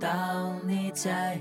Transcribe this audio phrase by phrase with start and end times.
[0.00, 1.40] 当你在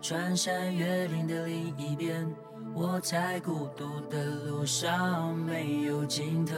[0.00, 2.26] 穿山越岭的另一边，
[2.74, 6.56] 我在孤独的路上没有尽头。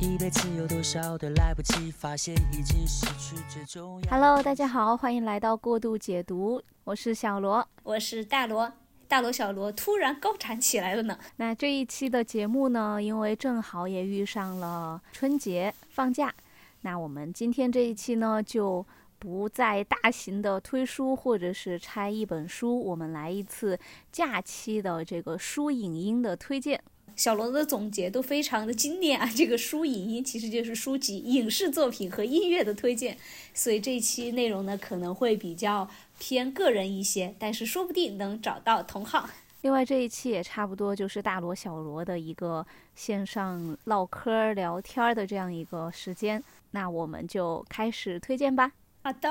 [0.00, 4.10] 一辈子有多少的来不及发现，已经失去最重要。
[4.10, 7.64] Hello，大家好，欢迎来到过度解读，我是小罗。
[7.84, 8.72] 我是大罗，
[9.06, 11.16] 大罗小罗突然高产起来了呢。
[11.36, 16.34] 那这一期的节目呢，因为正好也遇上了春节放假，
[16.82, 18.84] 那我们今天这一期呢，就
[19.18, 23.78] 不再大型的推书或者是拆一本书，我们来一次
[24.12, 26.80] 假期的这个书影音的推荐。
[27.16, 29.28] 小罗的总结都非常的经典啊！
[29.34, 33.18] 这个书影音其实就是书籍、影视作品和音乐的推荐，
[33.52, 35.88] 所以这一期内容呢可能会比较
[36.20, 39.28] 偏个人一些，但是说不定能找到同好。
[39.62, 46.40] 另外这一期也差不多就是大罗小罗的一个线上唠嗑聊天的这样一个时间，
[46.70, 48.72] 那我们就开始推荐吧。
[49.02, 49.28] 好的，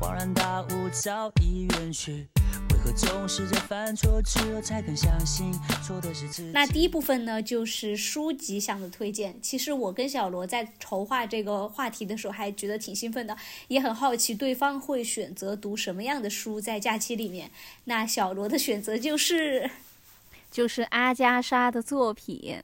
[0.00, 2.28] 恍然大悟早已远去，
[2.70, 6.50] 为何总是在犯错之后才肯相信错的是自己？
[6.52, 9.34] 那第一部分呢就是书籍上的推荐。
[9.40, 13.36] 其实我跟小罗在筹划这个话题的时候还觉得挺兴奋的，
[13.68, 17.50] 也很好奇对方会选择读什么样的书在假期里面。
[17.84, 19.70] 那小罗的选择就是。
[20.50, 22.62] 就是阿加莎的作品。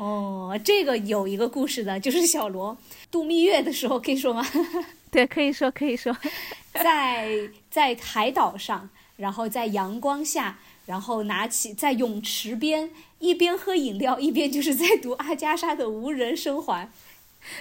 [0.00, 2.78] 哦，这个有一个故事的，就是小罗
[3.10, 4.42] 度蜜月的时候，可以说吗？
[5.12, 6.16] 对，可以说，可以说，
[6.72, 16.86] 在在海岛上，然后在阳光下，然后拿起在泳池边，一边喝饮料，一边就是在读阿加莎的《无人生还》，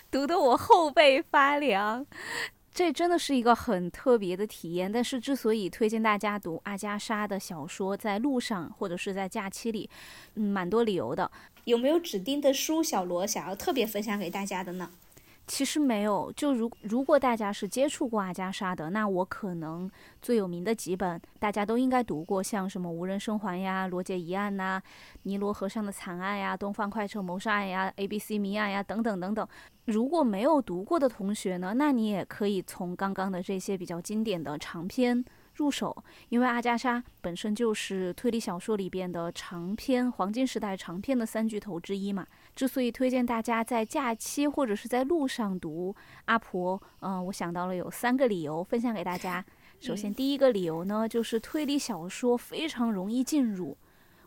[0.09, 2.05] 读得我后背发凉。
[2.79, 4.89] 这真的是一个很特别的体验。
[4.89, 9.89] 但是，之所以推荐大家读阿加莎的小说，在路上或者是在假期里，
[10.35, 11.29] 嗯，蛮多理由的。
[11.65, 14.89] 有没有指定的书，小罗想要特别分享给大家的呢？
[15.51, 19.89] 其实没有，就如如果大家是接触过阿加莎的，那我可能
[20.21, 24.79] 最有名的几本大家都应该读过，像什么《无人生还》呀、《罗杰疑案》呐、
[25.23, 29.47] 《尼罗河上的惨案》呀、《东方快车谋杀案》呀、《A B C 谜案》呀等等等等。
[29.85, 35.25] 如果没有读过的同学呢，那你也可以从刚刚的这些比较经典的长篇
[35.59, 35.93] 入手，
[36.29, 42.25] 因为阿加莎本身就是推理小说里边的长篇黄金时代长篇的三巨头之一嘛。
[42.55, 45.93] 之所以推荐大家在假期或者是在路上读
[46.25, 49.43] 阿婆，嗯、我想到了有三个理由分享给大家。
[49.81, 53.77] 首先，第一个理由呢，就是推理小说非常容易进入。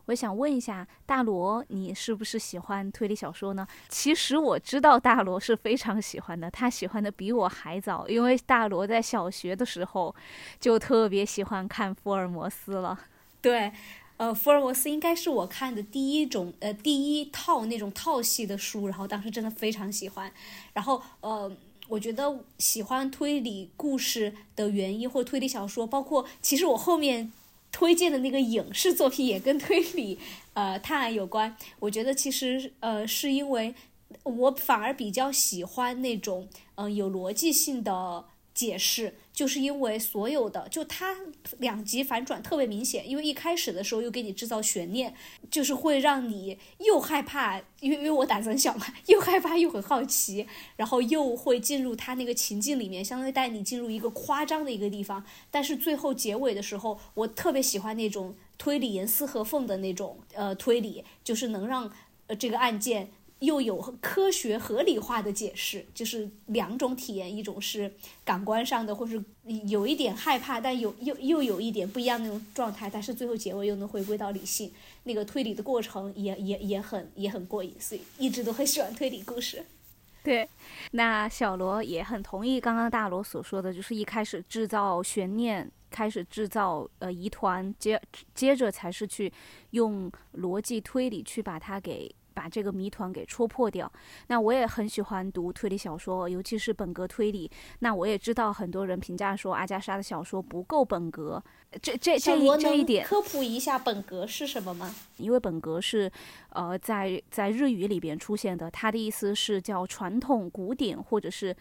[0.07, 3.67] 我想问一下大罗，你是不是喜欢推理小说呢？
[3.89, 10.15] 其实我知道大罗是非常喜欢的，他喜欢的比我还早，因为大罗在小学的时候
[10.59, 12.99] 就特别喜欢看福尔摩斯了。
[13.41, 13.73] 对，
[14.17, 20.33] 呃，福尔摩斯应该是我看的第一种，呃，第一套那种套系的书，然后当时真的非常喜欢。
[20.75, 21.51] 然后，呃，
[21.89, 27.33] 我觉得喜欢推理故事的原因，或推理小说，包括其实我后面
[27.73, 30.19] 推荐的那个影视作品也跟推理，
[30.55, 31.57] 呃，探案有关。
[31.81, 33.75] 我觉得其实，呃，是因为
[34.23, 38.27] 我反而比较喜欢那种，嗯、有逻辑性的。
[38.63, 41.17] 解释就是因为所有的就它
[41.59, 45.13] 两极反转特别明显，因为一开始的时候又给你制造悬念，
[45.51, 50.47] 就是会让你又害怕，因为因为我胆子很小嘛，又害怕又很好奇，
[50.77, 55.25] 然后又会进入他那个情境里面，相当于带你进入一个夸张的一个地方。
[55.51, 61.91] 但是最后结尾的时候，我特别喜欢那种推理严丝合缝的那种呃推理，就是能让
[62.29, 63.11] 呃这个案件。
[63.43, 67.93] 又有科学合理化的解释，就是两种体验，一种是
[68.25, 69.23] 感官上的，或是
[69.67, 79.67] 有一点害怕，但有又又有一点不一样那种状态，但是最后结尾又能回归到理性，那个推理的过程也也也很也很过瘾，所以一直都很喜欢推理故事。
[80.23, 80.49] 对，
[80.93, 88.01] 那小罗也很同意刚刚大罗所说的，就是一开始制造悬念，开始制造呃疑团，接
[88.33, 89.33] 接着才是去
[89.71, 92.15] 用逻辑推理去把它给。
[92.33, 93.91] 把这个谜团给戳破掉。
[94.27, 97.51] 那我也很喜欢读推理小说，尤其是本格推理。
[97.81, 101.43] 那我也知道很多人评价说阿加莎的小说不够本格，
[101.81, 104.93] 这这这一这一点科普一下本格是什么吗？
[105.19, 106.11] 因为本格是
[106.49, 111.55] 呃在在日语里边出现的，它的意思是叫传统、古典或者是。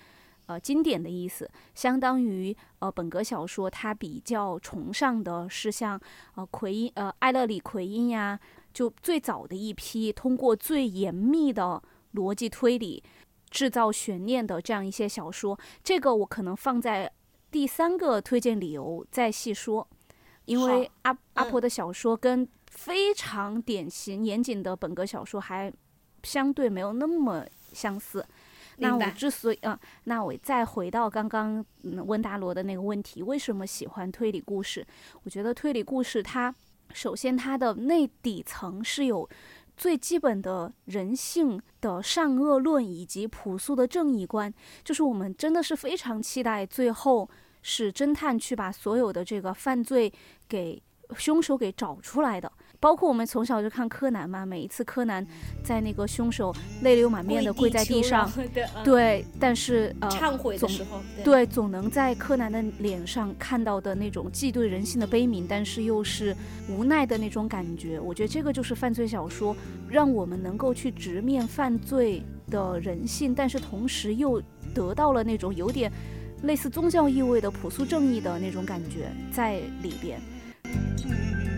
[0.47, 5.97] 呃，经典的意思，相当于呃本格小说，它比较崇尚的是像
[6.35, 8.37] 呃奎因呃艾勒里奎因呀，
[8.73, 11.81] 就最早的一批通过最严密的
[12.13, 13.03] 逻辑推理
[13.49, 15.59] 制造悬念的这样一些小说。
[15.83, 17.11] 这个我可能放在
[17.49, 19.87] 第三个推荐理由再细说，
[20.45, 25.71] 因为阿阿婆的小说跟非常典型严谨的本格小说还
[26.23, 28.25] 相对没有那么相似。
[28.77, 34.85] 那我之所以啊，那我再回到刚刚温达罗的那个问题，为什么喜欢推理故事？
[35.23, 36.55] 我觉得推理故事它
[36.93, 39.27] 首先它的内底层是有
[39.77, 44.53] 最基本的人性的善恶论以及朴素的正义观，
[44.83, 47.29] 就是我们真的是非常期待最后
[47.61, 50.11] 是侦探去把所有的这个犯罪
[50.47, 50.81] 给
[51.17, 52.51] 凶手给找出来的。
[52.81, 55.25] 包括我们从小就看柯南嘛，每一次柯南
[55.63, 58.29] 在那个凶手泪流满面的跪在地上，
[58.83, 66.35] 对，但是呃，忏悔的时候，对，总能在柯南的脸上看到的那种既对人性的悲悯，但是又是
[66.67, 67.99] 无奈的那种感觉。
[67.99, 69.55] 我觉得这个就是犯罪小说，
[69.87, 74.41] 让我们能够去直面犯罪的人性，但是同时又
[74.73, 75.91] 得到了那种有点
[76.41, 80.19] 类似宗教意味的朴素正义的那种感觉在里边。
[80.63, 81.50] 然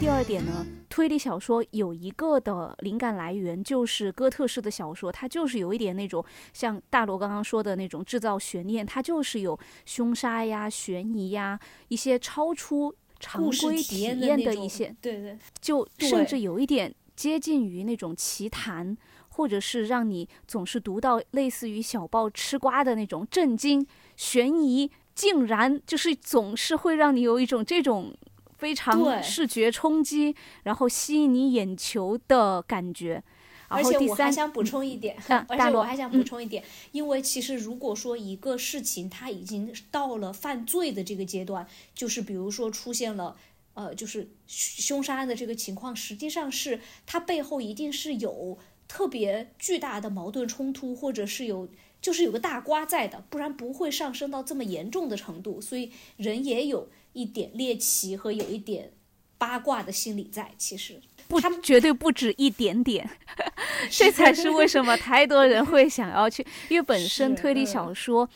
[0.00, 11.58] 第二点呢，推理小说有一个的灵感来源就是哥特式的小说，它就是有一点那种像大罗刚刚说的那种制造悬念，它就是有凶杀呀、悬疑呀
[11.88, 18.96] 一些超出常规体验的一些，对对，就甚至有一点接近于那种奇谈，
[19.30, 23.84] 或者是让你总是读到类似于小报吃瓜的那种震惊、
[24.16, 28.14] 悬疑，竟然就是总是会让你有一种这种。
[28.58, 30.34] 非常视觉冲击，
[30.64, 33.22] 然后吸引你眼球的感觉。
[33.70, 35.14] 而且我还想补充一点，
[35.46, 43.36] 而且我还想补充一点，因为其实如果说一个事情它已经到了犯罪的这个阶段，就是比如说出现了
[43.74, 48.56] 呃，就是凶杀案的这个情况，实际上是它背后一定是有
[48.88, 51.68] 特别巨大的矛盾冲突，或者是有
[52.00, 55.60] 就是有个大瓜在的，不然不会上升到这么严重的程度。
[55.60, 56.88] 所以人也有。
[57.12, 58.92] 一点猎奇和有一点
[59.36, 63.08] 八卦的心理在，其实不，他们绝对不止一点点，
[63.90, 66.44] 这才是为什么 太多人会想要去。
[66.68, 68.28] 因为本身推理小说，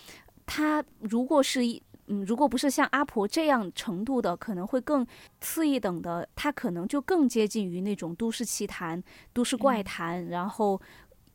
[0.47, 5.07] 它如果是一嗯，如果不是像阿婆这样程度的，可能会更
[5.41, 9.03] 次一等的，它可能就更接近于那种都市奇谈、
[9.33, 10.81] 都市怪谈，然后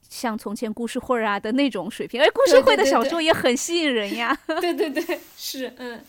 [0.08, 2.22] 像从前故事会啊的那种水平。
[2.22, 4.38] 哎，故事会的小说也很吸引人呀。
[4.62, 6.00] 对对对，是嗯。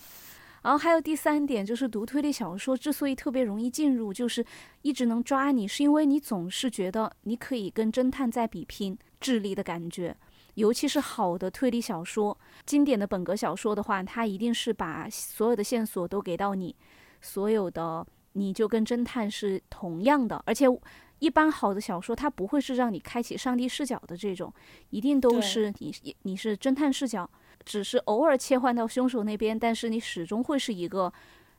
[0.69, 4.44] 然后还有第三点，就是读推理小说之所以特别容易进入，就是
[4.82, 10.15] 一直能抓你，是因为你总是觉得你可以跟侦探在比拼智力的感觉。
[10.56, 16.76] 尤其是好的推理小说，经典的本格小说的话，它一定是把所有的线索都给到你，
[17.23, 20.43] 所有的你就跟侦探是同样的。
[20.44, 20.67] 而且
[21.19, 24.53] 一般好的小说，它不会是让你开启上帝视角的这种，
[24.91, 27.31] 一定都是你你是侦探视角。
[27.69, 31.12] 只是偶尔切换到凶手那边，但是你始终会是一个，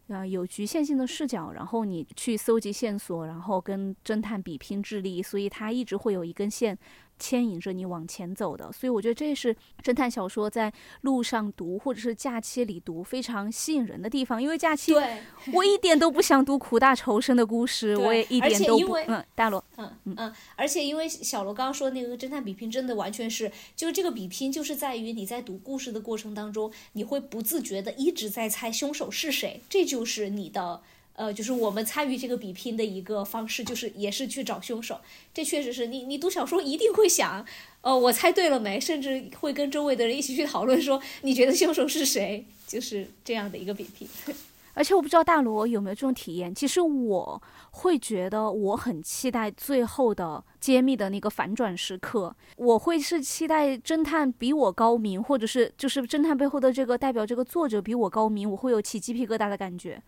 [0.08, 6.76] 呃，有局限性的视角，然后你去搜集线索，然后跟侦探比拼智力，所以他一直会有一根线。
[7.20, 14.42] 牵引着你往前走的，所以我觉得这是侦探小说在路上读或者是假期里读非常吸引人的地方。
[14.42, 15.20] 因为假期，对
[15.54, 18.96] 我一点都不想读苦大仇深的故事，我也一点都不。
[19.08, 30.82] 嗯，大罗，嗯嗯，而且因为小罗刚刚说那个侦探比拼，真的完全是，就是这个比拼就是在于你在读故事的过程当中，你会不自觉的一直在猜凶手是谁，这就是你的。
[31.20, 35.02] 呃，就是我们参与这个比拼的一个方式，就是也是去找凶手。
[35.34, 37.46] 这确实是你，你读小说一定会想，
[37.82, 38.80] 呃，我猜对了没？
[38.80, 42.46] 甚至会跟周围的人一起去讨论，说你觉得凶手是谁？
[42.66, 44.08] 就是这样的一个比拼。
[44.76, 60.02] 而且我不知道大罗有没有这种体验，其实我会觉得我很期待最后的揭秘的那个反转时刻，我会是期待侦探比我高明，或者是就是侦探背后的这个代表这个作者比我高明，我会有起鸡皮疙瘩的感觉。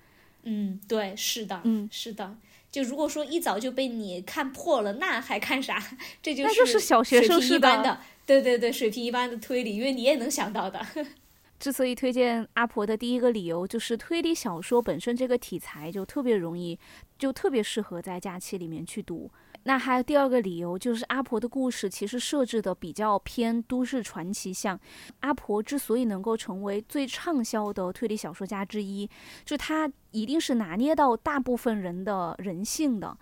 [0.44, 2.36] 嗯，对，是的，嗯，是的。
[2.72, 5.78] 就如果说一早就被你看破了，那还看啥？
[6.24, 10.86] 这就是那就是小学生一般的，对对对，水平一般的推理，因为你也能想到的。
[11.60, 16.80] 之所以推荐阿婆的第一个理由，就是推理小说本身这个题材就特别容易，
[17.20, 19.30] 就特别适合在假期里面去读。
[19.64, 24.80] 那还有第二个理由，就是阿婆的故事其实设置的比较偏都市传奇向。
[25.20, 29.10] 阿婆之所以能够成为最畅销的推理小说家之一，
[29.46, 33.18] 就她一定是拿捏到大部分人的人性的。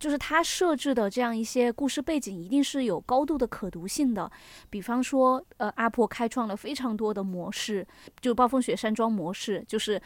[0.00, 4.28] 就是他设置的这样一些故事背景，一定是有高度的可读性的。
[4.70, 7.86] 比方说，呃，阿婆开创了非常多的模式，
[8.18, 10.00] 就暴风雪山庄模式，就是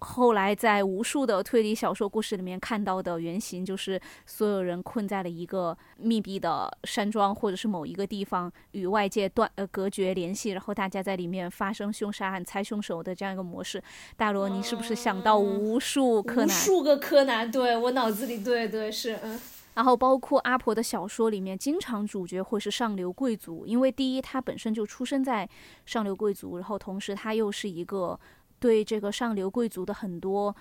[0.00, 13.80] 后来在无数的推理小说故事里面看到的原型，就是所有人困在了一个密闭的山庄或者是某一个地方，与外界断呃隔绝联系，然后大家在里面发生凶杀案、猜凶手的这样一个模式。
[14.16, 16.48] 大罗，你是不是想到无数柯南？
[16.48, 19.35] 无数个柯南，对我脑子里，对对是，嗯。
[19.76, 25.46] 然后包括阿婆的小说里面，经常主角会是上流贵族，因为第一他本身就出生在
[25.84, 28.18] 上流贵族，然后同时他又是一个
[28.58, 30.56] 对这个上流贵族的很多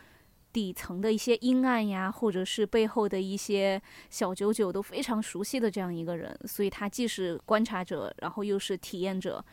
[0.52, 9.44] 底层的一些阴暗呀，或者是背后的一些小九九都非常熟悉的这样一个人，所以他既是观察者，然后又是体验者，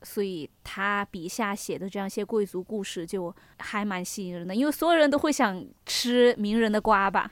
[0.00, 7.30] 所以他笔下写的这样一些贵族故事就还蛮吸引人的，因为所有人都会想吃名人的瓜吧。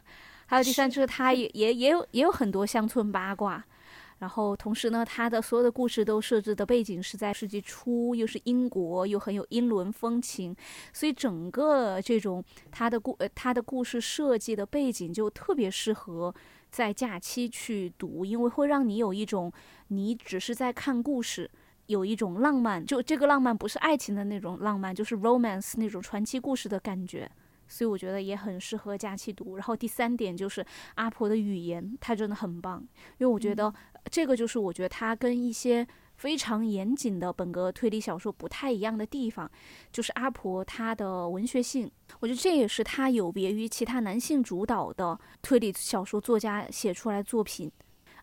[0.50, 3.64] 还有第三，就是他也也也有也有很多乡村八卦，
[4.19, 10.52] 然后同时呢，他的所有的故事都设置的背景是在世纪初，又是英国，又很有英伦风情，
[10.92, 12.42] 所以整个这种
[12.73, 16.35] 他的故呃他的故事设计的背景就特别适合
[16.69, 19.52] 在假期去读，因为会让你有一种
[19.87, 21.49] 你只是在看故事，
[21.87, 27.30] 有一种浪漫，就这个浪漫不是爱情的那种浪漫，就是 romance 那种传奇故事的感觉。
[27.71, 29.57] 所以我觉得也很适合假期读。
[29.57, 30.62] 然后第三点就是
[30.97, 32.87] 阿婆的语言，她真的很棒。
[33.17, 33.73] 因为我觉得
[34.11, 35.87] 这个就是我觉得她跟一些
[36.17, 39.50] 非常严谨的本格推理小说不太一样的地方，
[39.91, 41.91] 就是阿婆她的文学性。
[42.19, 47.71] 我觉得这也是她有别于其他男性主导的推理小说作家写出来作品。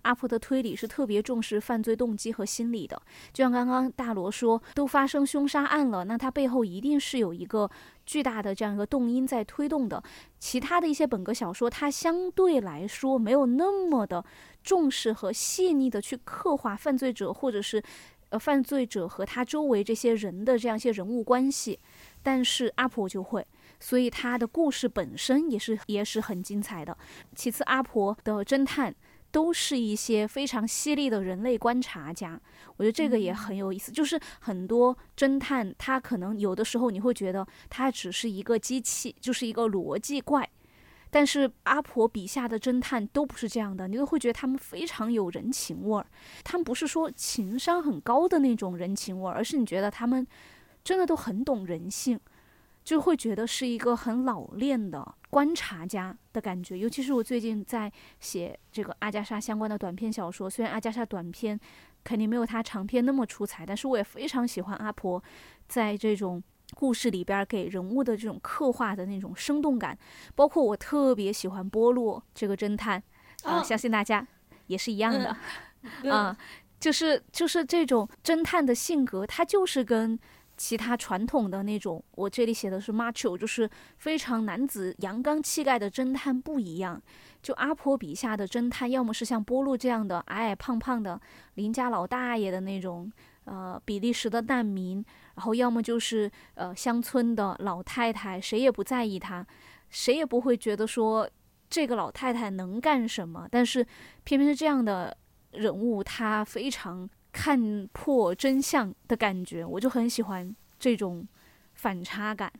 [0.03, 3.01] 阿婆的推理是特别重视犯罪动机和心理的，
[3.33, 7.69] 就像刚刚大罗说，都发生凶杀案了，那它背后一定是有一个
[8.05, 10.01] 巨大的这样一个动因在推动的。
[10.39, 14.23] 其他的一些本格小说，它相对来说没有那么的
[14.63, 17.81] 重视和细腻的去刻画犯罪者或者是
[18.29, 21.79] 呃犯罪者和他周围这些人的这样一些人物关系，
[22.21, 23.45] 但是阿婆就会，
[23.79, 26.97] 所以他的故事本身也是也是很精彩的。
[27.35, 28.93] 其次，阿婆的侦探。
[29.37, 32.41] 都是一些非常犀利的人类观察家，
[32.75, 33.91] 我觉得这个也很有意思。
[33.91, 40.49] 就是很多侦探，他可能有的时候你会觉得他只是一个机器，就是一个逻辑怪，
[41.11, 46.07] 但是阿婆笔下的侦探都不是这样的，你都会觉得他们非常有人情味儿。
[46.43, 50.25] 他们不是说情商很高的那种人情味儿，而是你觉得他们
[50.83, 52.19] 真的都很懂人性。
[52.87, 57.91] 就会觉得是一个很老练的观察家的感觉，尤其是我最近在
[58.21, 61.59] 写这个阿加莎相关的短篇小说，虽然阿加莎短篇
[62.05, 65.21] 肯定没有她长篇那么出彩，但是我也非常喜欢阿婆
[65.67, 66.41] 在这种
[66.75, 69.99] 故事里边给人物的这种刻画的那种生动感，
[70.33, 73.03] 包括我特别喜欢波洛这个侦探，
[73.43, 74.25] 啊，相信大家
[74.67, 75.35] 也是一样的，
[76.09, 76.37] 啊，
[76.79, 80.17] 就是就是这种侦探的性格，他就是跟。
[80.57, 86.99] 其他传统的那种，我这里写的是 macho，就是非常男子阳刚气概的侦探不一样。
[87.41, 91.21] 就阿婆笔下的侦探，要么是像波路这样的矮矮胖胖的
[91.53, 93.09] 邻家老大爷的那种，
[93.45, 99.45] 呃，比利时的难民，然后要么就是呃乡村的老太太，谁也不在意他，
[99.89, 101.29] 谁也不会觉得说
[101.69, 103.47] 这个老太太能干什么。
[103.49, 103.85] 但是
[104.23, 105.15] 偏偏是这样的
[105.51, 107.07] 人物，他非常。
[107.37, 111.27] 看破真相的感觉，我就很喜欢这种
[111.75, 112.51] 反差感。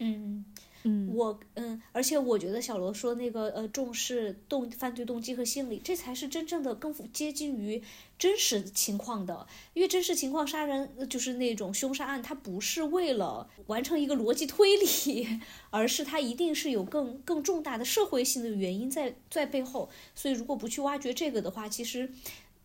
[0.00, 0.44] 嗯
[0.82, 7.82] 嗯，我嗯，而且我觉得小罗说那个呃，重视动犯罪动机和心理，这才是真正的更接近于
[8.18, 9.46] 真实情况的。
[9.72, 15.40] 因为真实情况杀人就是那种凶杀案，它不是为了完成一个逻辑推理，
[15.70, 19.88] 而是它一定是有更更重大的社会性的原因在在背后。
[20.14, 22.12] 所以如果不去挖掘这个的话，其实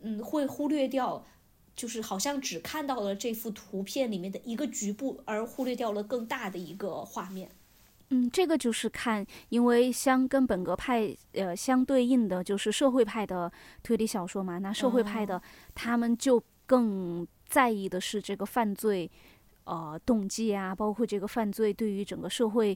[0.02, 1.26] 嗯会忽略掉。
[1.78, 7.52] 就是好像只看到了这幅图片里面的一个局部，而忽略掉了更大的一个画面。
[8.10, 13.52] 嗯，这个就是看，因为相跟本格派呃相对应的就是社会派的
[13.84, 14.58] 推理小说嘛。
[14.58, 15.40] 那社会派的
[15.76, 19.10] 他们就更在意的是这个犯罪
[19.66, 22.76] 呃动机啊，包括这个犯罪对于整个社会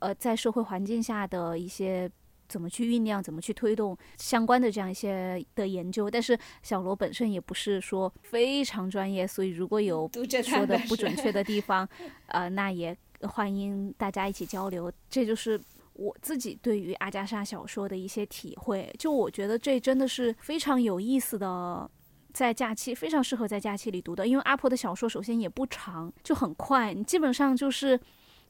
[0.00, 2.10] 呃在社会环境下的一些。
[2.52, 6.10] 怎么去酝酿，怎么去推动相关的这样一些的研究？
[6.10, 10.06] 但是小罗本身也不是说非常专业，所以如果有
[10.44, 11.88] 说的不准确的地方，
[12.28, 14.92] 呃，那也欢迎大家一起交流。
[15.08, 15.58] 这就是
[15.94, 18.94] 我自己对于阿加莎小说的一些体会。
[18.98, 21.90] 就我觉得这真的是非常有意思的，
[22.34, 24.26] 在假期非常适合在假期里读的。
[24.26, 27.98] 因为阿婆的小说首先也不长，就很快，你基本上就是。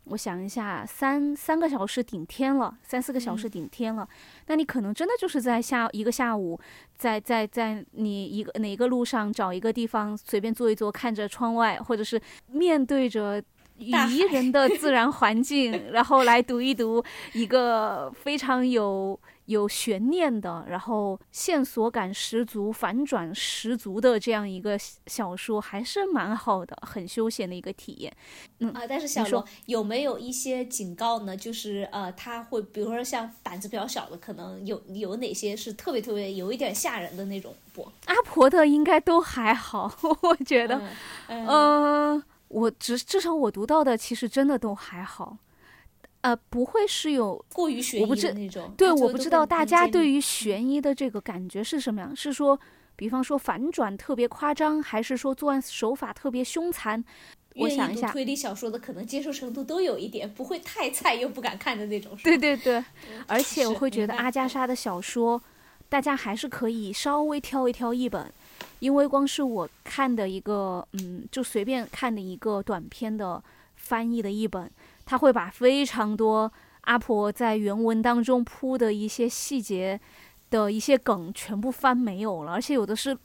[0.06, 4.06] 我想一下，三三个小时顶天了，三四个小时顶天了。
[4.46, 6.58] 那你可能真的就是在下一个下午，
[6.96, 13.42] 在在在你一个哪个路上找一个地方随便坐一坐，看着窗外，或者是面对着
[13.78, 19.18] 宜人的自然环境，然后来读一读一个非常有。
[19.46, 28.12] 有悬念的，然后线索感十足、反转十足的这样一个小说，还是蛮好的，很休闲的一个体验。
[28.60, 31.36] 嗯啊，但是小罗有没有一些警告呢？
[31.36, 37.90] 就是呃，他会比如说像胆子比较小的，可能有有哪些是特别特别有一点吓人的那种不？
[38.06, 40.80] 阿婆的应该都还好， 我觉得，
[41.26, 45.36] 嗯，我至至少我读到的其实真的都还好。
[46.22, 48.72] 呃，不会是有过于悬疑的那种。
[48.76, 52.14] 对，我不知道大家对于悬疑的这个感觉是什么样。
[52.14, 52.58] 是说，
[52.96, 57.04] 比方说反转特别夸张，还是说作案手法特别凶残？
[57.56, 62.16] 我想一下，推理小说的可能接受程度都有一点，不会太菜又不敢看的那种。
[62.22, 62.82] 对对对，
[63.26, 65.42] 而且我会觉得阿加莎的小说，
[65.88, 68.32] 大家还是可以稍微挑一挑一本，
[68.78, 73.42] 因为光是我看的一个，嗯，就随便看的一个短篇的
[73.74, 74.70] 翻译的一本。
[75.04, 76.50] 他会把非常多
[76.82, 80.00] 阿婆在原文当中铺的一些细节
[80.50, 83.16] 的一些梗全部翻没有了，而且有的是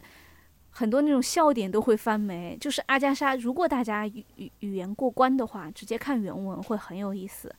[0.69, 2.57] 很多那种笑点都会翻没。
[2.60, 7.53] 就是阿加莎，如果大家语语语言过关的话，直接看原文会很有意思。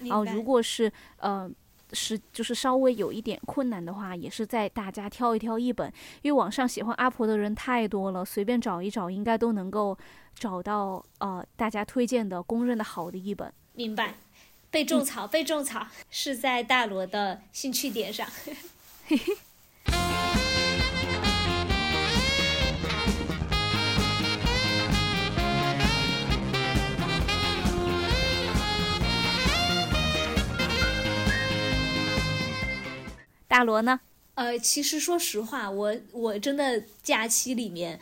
[0.00, 1.50] 然后如果是呃
[1.92, 5.90] 是就是稍微有一点困难的话，也是在大家挑一挑一本，
[6.22, 9.96] 因为网上喜欢阿婆的人太多了，随便找一找应该都能够
[10.34, 13.50] 找到呃大家推荐的公认的好的一本。
[13.76, 14.14] 明白，
[14.70, 18.28] 被种草，被种草是在大罗的兴趣点上。
[33.48, 34.00] 大罗呢？
[34.36, 38.00] 呃，其实说实话，我我真的假期里面。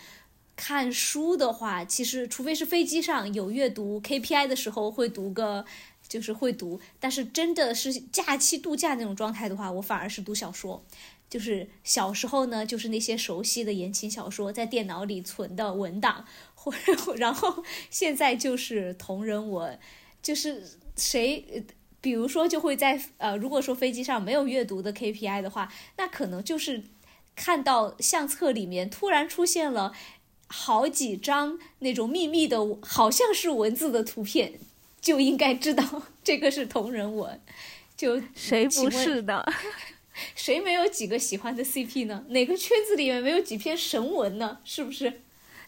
[0.54, 5.64] 看书的话，其实除非是飞机上有阅读 KPI 的时候会读个，
[6.06, 6.80] 就是会读。
[7.00, 10.84] 但是真的是假期度假那种状态的话，我反而是读小说。
[11.30, 16.70] 就是小时候呢，就是那些熟悉的言情小说，在电脑里存的文档，或
[17.16, 19.78] 然后 现在就是同人文，
[20.22, 21.64] 就是谁，
[22.02, 26.84] 比如说就会在呃，如果说飞机上没有阅读的 KPI 的话，那可能就是
[27.34, 29.94] 看到相册里面突然出现了。
[30.52, 34.60] 好几张那种密密的，好像是文字的图片，
[35.00, 37.40] 就应该知道这个是同人文。
[37.96, 39.50] 就谁不是的？
[40.36, 42.26] 谁没有几个喜欢的 CP 呢？
[42.28, 44.58] 哪个圈子里面没有几篇神文呢？
[44.62, 45.22] 是不是？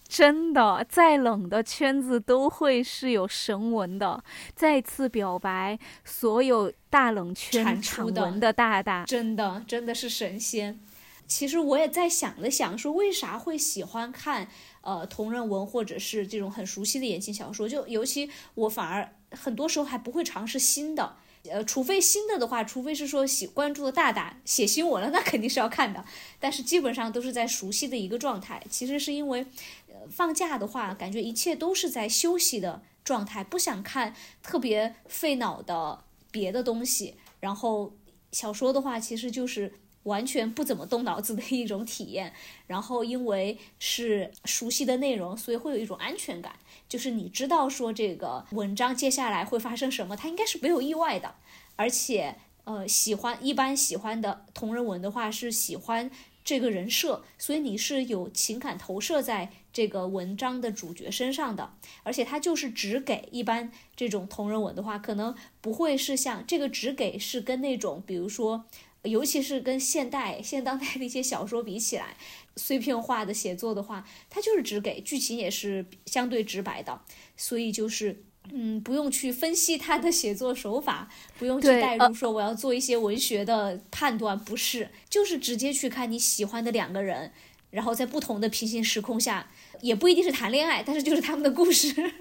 [0.07, 4.23] 真的，再冷的圈子都会是有神文的。
[4.55, 10.79] 再次表白，所有大冷圈产文的大大，真的真的是神仙。
[11.27, 14.49] 其实我也在想了想，说为啥会喜欢看。
[14.85, 21.16] 呃，同人文或者是这种很熟悉的言情小说，就尤其我反而很多时候还不会尝试新的，
[21.51, 26.05] 呃，除非新的的话，除非是说喜关注的大大写新闻了，那肯定是要看的。
[26.38, 28.62] 但是基本上都是在熟悉的一个状态。
[28.68, 29.47] 其实是因为，
[29.88, 37.14] 呃，放假的话，感觉一切都是在休息的状态，不想看特别费脑的别的东西。
[37.40, 37.97] 然后
[38.33, 39.73] 小说的话，其实就是。
[40.05, 42.33] 完全不怎么动脑子的一种体验，
[42.67, 46.55] 然后因为是熟悉的内容，所以会有一种安全感，
[46.88, 51.35] 就是你知道说这个文章接下来会发生什么，它应该是没有意外的。
[51.77, 56.11] 而且，呃，喜欢一般喜欢的同人文的话，是喜欢
[56.45, 61.73] 这个人设，所以你是有情感投射在这个文章的主角身上的。
[62.03, 68.67] 而且它就是只给一般这种同人文的话，可能不会是像这个只给是跟那种比如说。
[69.05, 72.17] 尤其是跟现代、现当代的一些小说比起来，
[72.57, 77.01] 碎片化的写作的话，它就是只给剧情也是相对直白的，
[77.37, 87.33] 所以就是嗯，不用去分析他的写作手法，不用去代入说我要做一些文学的判断，不是，就是直接去看你喜欢的两个人，
[87.71, 92.12] 然后在不同的平行时空下，也不一定是谈恋爱，但是就是他们的故事。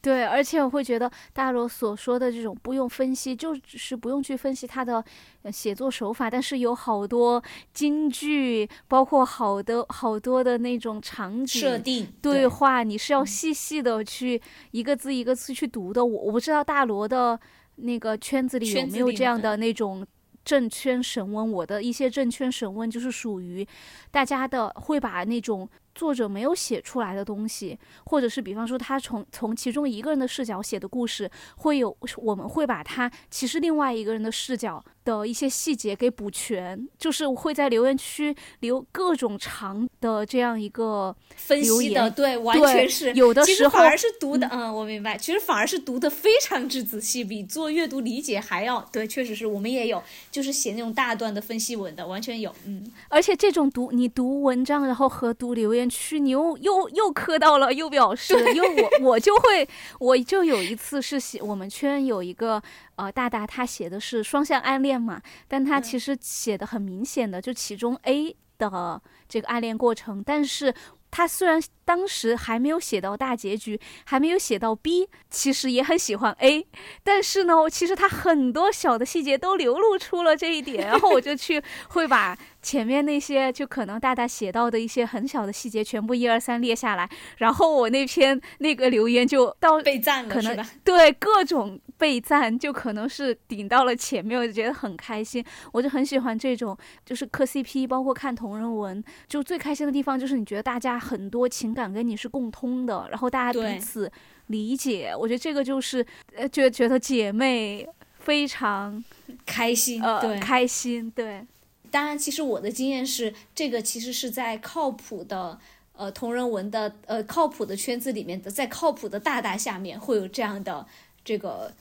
[0.00, 5.04] 对，而且我会觉得大罗所说的这种不用分析，就只是不用去分析他的
[5.50, 7.42] 写作手法，但是有好多
[7.74, 16.04] 金句，包括好的好多的那种场景设定对话，你是要细细的去一个字一个字去读的。
[16.04, 17.38] 我我不知道大罗的
[17.74, 20.06] 那个圈子里有没有这样的那种
[20.44, 23.66] 正圈神文，我的一些正圈神文就是属于
[24.12, 25.68] 大家的会把那种。
[25.98, 62.62] 作者没有写出来的东西，或者是比方说他从从其中一个人的视角写的故事，会有我们会把他其实另外一个人的视角的一些细节给补全，就是会在留言区留各种长的这样一个分析的，对，完全是有的时候反而是读的，嗯，我明白，其实反而是读的非常之仔细，比做阅读理解还要对，确实是我们也有，就是写那种大段的分析文的，完全有，嗯，而且这种读你读文章，然后和读留言区，你又又又磕到了，又表示，因为我我就会， 我就有一次是写我们圈有一个
[62.96, 70.74] 呃大大，他写的是双向暗恋嘛，但他其实写的很明显的，就其中 A 的这个暗恋过程，但是
[71.10, 71.62] 他虽然。
[71.88, 76.66] 当时还没有写到大结局，还没有写到 B，其实也很喜欢 A，
[77.02, 82.36] 但是呢，其实他很多小的细节都流露出了这一点，然后我就去会把
[82.68, 96.76] 前面那些就可能大大写到的一些很小的细节全部一二三列下来，然后我那篇那个留言就到被赞了，可能对各种被赞，就可能是顶到了前面，我就觉得很开心，我就很喜欢这种
[97.06, 101.68] 就是磕 CP，包括看同人文，就最开心的地方就是你觉得大家很多情。
[101.78, 104.10] 感跟你是共通的，然后大家彼此
[104.48, 106.04] 理解，我觉得这个就是
[106.34, 107.86] 呃，觉觉得姐妹
[108.18, 109.04] 非常
[109.46, 111.46] 开心，对，开心，对。
[111.90, 115.58] 当然，其实我的经验是，这个其实是在靠谱的
[115.92, 120.86] 呃同人文的呃靠谱的圈子里面的，在靠谱的大大下面会有这样的
[121.24, 121.74] 这个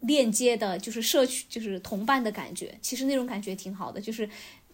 [0.00, 2.78] 链接的，就是社区，就是同伴的感觉。
[2.80, 4.28] 其实那种感觉挺好的，就是。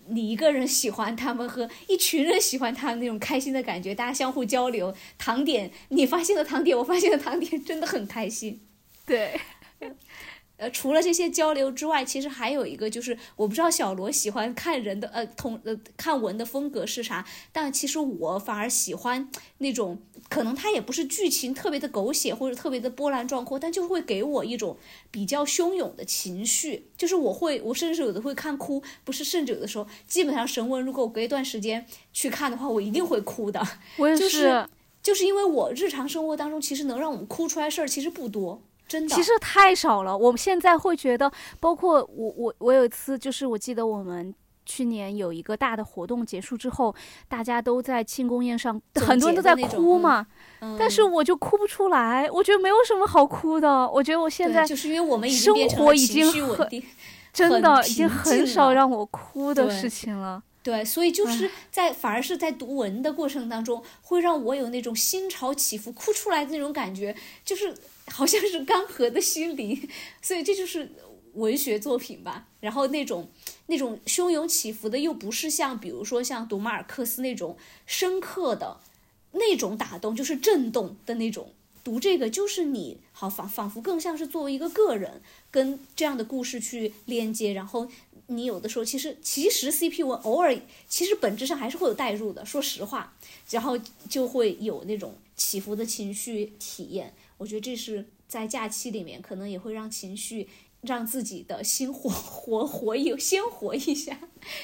[0.09, 8.61] 你一个人喜欢他们和一群人喜欢他们那种开心的感觉，大家相互交流，糖点，你发现了糖点，我发现了糖点，真的很开心，
[9.05, 9.40] 对。
[10.58, 24.78] 呃，除了这些交流之外，其实还有一个就是，我不知道小罗喜欢看人的呃同呃看文的风格是啥，但其实我反而喜欢那种，可能他也不是剧情特别的狗血或者特别的波澜壮阔，但就会给我一种
[25.10, 33.62] 比较汹涌的情绪，就是我会，我甚至有的会看哭，不是，甚至有的时候，基本上神文如果我隔一段时间去看的话，我一定会哭的。
[33.98, 34.66] 我也是，
[35.02, 38.62] 就是因为我日常生活当中其实能让我们哭出来事儿其实不多。
[38.88, 40.16] 真的，其实太少了。
[40.16, 44.33] 我们现在会觉得，包括我，我，我有一次就是，我记得我们
[44.64, 46.94] 去年有一个大的活动结束之后，
[47.29, 50.27] 大家都在庆功宴上，很多人都在哭嘛。
[50.79, 53.88] 但是我就哭不出来，我觉得没有什么好哭的。
[53.90, 56.68] 我觉得我现在就是因为我们生活已经很
[57.33, 60.42] 真的已经很少让我哭的事情了。
[60.62, 67.75] 对，所以就是在反而是在读文的过程当中，会让我有那种心潮起伏、哭出来的那种感觉，就是。
[68.08, 69.88] 好像是干涸的心灵，
[70.22, 70.90] 所以这就是
[71.34, 72.46] 文学作品吧。
[72.60, 73.28] 然后那种
[73.66, 78.80] 那种汹涌起伏的，又不是像比如说像读马尔克斯那种深刻的
[79.32, 81.52] 那种打动，就是震动的那种。
[81.84, 87.52] 读这个就是你好仿仿佛更像是作为一个个人跟这样的故事去连接。
[87.52, 87.88] 然后
[88.26, 93.14] 你有的时候其实其实 CP 文偶尔其实本质上还是会有代入的，说实话，
[93.50, 97.14] 然后就会有那种起伏的情绪体验。
[97.38, 100.49] 我觉得这是在假期里面，可能也会让情绪，
[100.81, 104.18] 让自己的心 活活活一鲜活一下，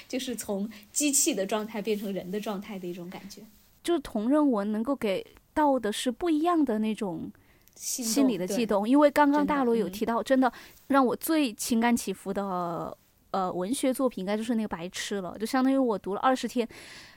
[0.08, 3.42] 就是从机器的状态变成人的状态的一种感觉。
[3.82, 7.30] 就是同人文能够给到的是不一样的那种
[7.74, 10.50] 心理的悸动，因为刚刚大罗有提到，真的
[10.86, 12.96] 让我最情感起伏的
[13.32, 16.66] 呃文学作品，应该就是那个《白痴》了，就相当于我读了二十天，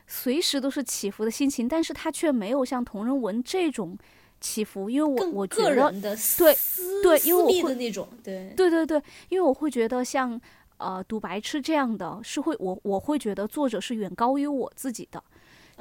[0.05, 3.97] 随时都是起伏的心情，但是它却没有像同人文这种。
[4.45, 5.91] 起伏，因为我我觉得
[6.37, 6.55] 对
[7.01, 10.39] 对，因为我会那种对对对对，因为我会觉得像
[10.77, 15.23] 呃读白痴这样的是会我我会觉得作者是远高于我自己的，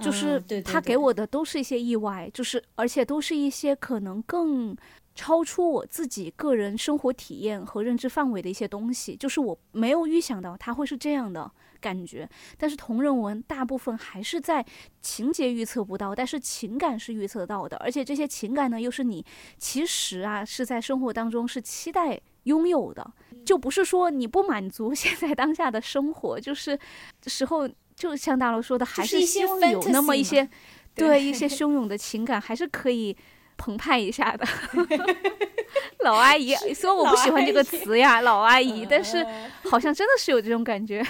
[0.01, 4.75] 就是他给我的都是一些意外，就是而且都是一些可能更
[5.15, 11.51] 超出我自己个人生活体验和认知范围的一些东西，就是我没有预想到他会是这样的。
[11.85, 14.65] 感觉，但是同人文大部分还是在
[15.03, 19.23] 情节预测不到，但是情感是预测到的，而且这些情感呢，又是你
[19.59, 23.13] 其实啊是在生活当中是期待拥有的，
[23.45, 26.79] 就不是说你不满足 现在当下的生活，就是
[27.27, 30.49] 时候就像大楼说的，还是希望有那么一些
[30.95, 33.15] 对一些汹涌的情感，还是可以
[33.59, 34.47] 澎湃一下的。
[36.05, 39.25] 老阿姨，虽然我不喜欢这个词呀，老阿姨， 但是
[39.65, 41.03] 好像真的是有这种感觉。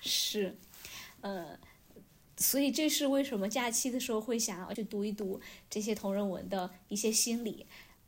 [0.00, 0.56] 是，
[1.20, 1.58] 呃，
[2.36, 7.66] 所以这是为什么假期的时候会想要去读一读这些同人文的一些心理。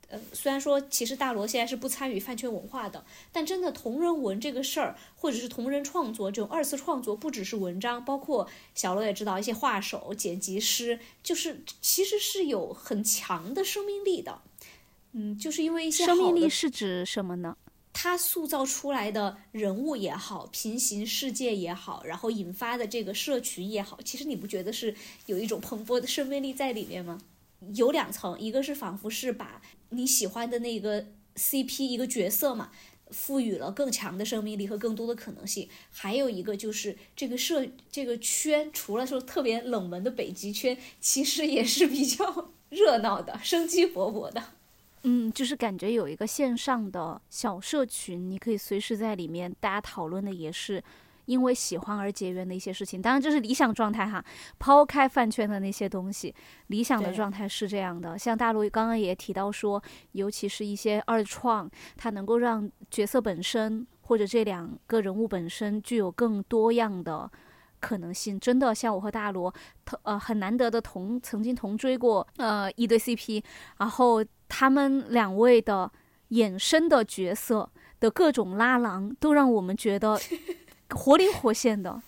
[0.08, 14.42] 呃，虽然说其实大罗现在是不参与饭圈文化的，但真的同人文这个事儿，或者是同人创作这种二次创作，不只是文章，包括小罗也知道一些画手、剪辑师，就是其实是有很强的生命力的。
[15.12, 17.56] 嗯，就是因为一些生命力是指什么呢？
[17.92, 24.94] 他塑造出来的人物也好，平行世界也好，然后引发的这个社群也好，其实你不觉得是
[25.26, 27.20] 有一种蓬勃的生命力在里面吗？
[27.74, 32.70] 有两层，一个是仿佛是把你喜欢的那个 CP 一个角色嘛，
[33.10, 44.42] 赋予了更强的生命力和更多的可能性；还有一个就是这个社这个圈，除了说特别冷门的北极圈，其实也是比较 热闹的，生机勃勃的。
[45.04, 50.82] 嗯，就是感觉有一个线上的小社群，你可以随时在里面，大家讨论的也是
[51.24, 53.00] 因为喜欢而结缘的一些事情。
[53.00, 54.22] 当然这是理想状态哈，
[54.58, 56.34] 抛开饭圈的那些东西，
[56.66, 58.18] 理想的状态是这样的。
[58.18, 59.82] 像大陆刚刚也提到说，
[60.12, 67.30] 尤其是一些二创，它能够让角色本身或者这两个人物本身具有更多样的
[67.80, 68.38] 可能性。
[68.38, 69.54] 真的，像我和大罗
[69.86, 73.42] 同呃很难得的同曾经同追过呃一对 CP，
[73.78, 74.22] 然后。
[74.50, 75.90] 他们两位的
[76.30, 80.20] 衍生的角色的各种拉郎，都让我们觉得
[80.90, 82.02] 活灵活现的，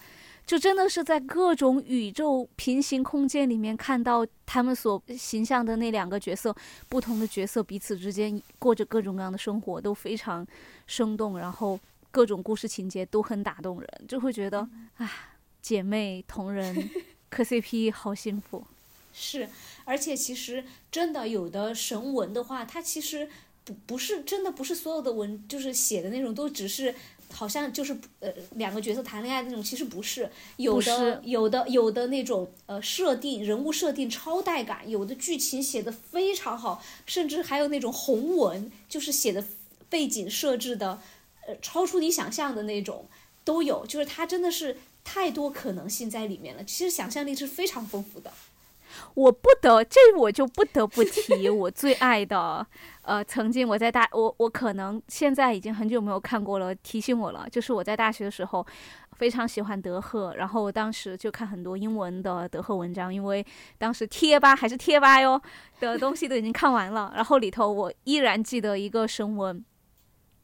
[0.44, 6.54] 就真的是在各种宇宙平行空间里面看到他们所形象的那两个角色，
[6.88, 10.44] 不同的角色彼此之间过着各种各样的生活，都非常
[10.86, 11.78] 生动，然后
[12.10, 15.10] 各种故事情节都很打动人，就会觉得啊，
[15.60, 16.90] 姐妹同人
[17.30, 18.64] 磕 CP 好幸福。
[19.12, 19.48] 是，
[19.84, 23.28] 而且其实真的有的神文的话，它其实
[23.64, 26.94] 不不是真的不是所有的文，就是写的那种都只是
[27.30, 39.44] 好像就是呃两个角色谈恋爱那种，其实不是，有的有的有的那种呃设定人物设定超带感，有的剧情写的非常好，甚至还有那种红文，就是写的
[39.88, 41.00] 背景设置的
[41.46, 43.06] 呃超出你想象的那种
[43.44, 48.32] 都有，就是它真的是太多可能性在里面了，其实想象力是非常丰富的。
[49.14, 52.66] 我不得，这我就不得不提 我最爱的，
[53.02, 58.66] 呃，曾经我在大我我可能现在已经很久没有看过了，提醒我了，就是我在大学的时候
[59.16, 63.44] 非常喜欢德赫，然后我当时就看很多英文的德赫文章，因为
[63.78, 65.40] 当时贴吧还是贴吧哟
[65.80, 69.64] 的东西都已经看完了，然后里头我依然记得一个神文，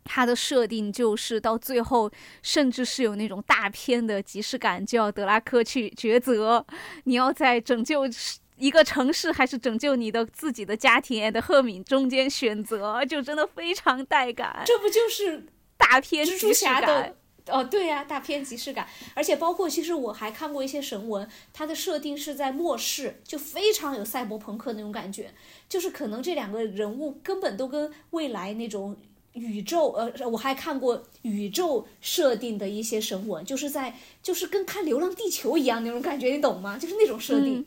[0.04, 2.10] 它的设定就是到最后
[2.42, 6.64] 甚至是有那种大片的即视感，就要德拉克去抉择，
[7.04, 8.04] 你要在拯救。
[8.60, 14.64] 一个城市还是拯救你的自己的家庭的赫敏中间选择，就真的非常带感。
[14.66, 17.14] 这不就是大片蜘蛛侠的？
[17.46, 18.88] 哦，对呀，大片即视感。
[19.14, 25.32] 而且包括，其实我还看过一些神文，它的设定是在末世，就非常有赛博朋克那种感觉。
[25.68, 28.96] 就是可能这两个人物根本都跟未来那种
[29.38, 36.76] 宇宙，呃，我还看过宇宙设定的一些神文，就是在就是跟看《流浪地球》一样那种感觉，你懂吗？
[36.76, 37.64] 就是那种设定。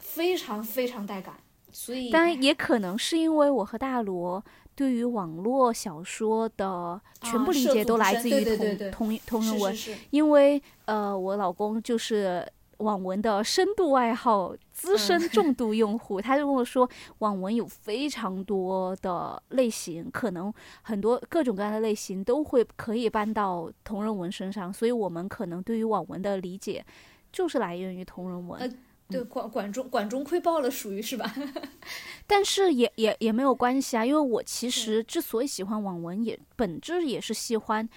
[0.00, 1.34] 非常非常带感，
[1.70, 4.42] 所以当然也可能是因为我和大罗
[4.74, 8.44] 对于网络小说的全部理解都来自于
[8.90, 9.78] 同同同人文，
[10.10, 12.44] 因为呃我老公就是
[12.78, 16.88] 网文的深度爱好资深重度用户， 他就跟我说
[17.18, 26.84] 网文有非常多的类型，可能很多各种各样的类型都会可以搬到同人文身上，所以我们可能对于网文的理解
[27.32, 28.78] 就是来源于同人文。
[29.10, 31.34] 对，管管中管中窥豹了，属于是吧？
[32.26, 37.88] 但是也也也没有关系啊，因为我其实之所以喜欢网文，也本质也是喜欢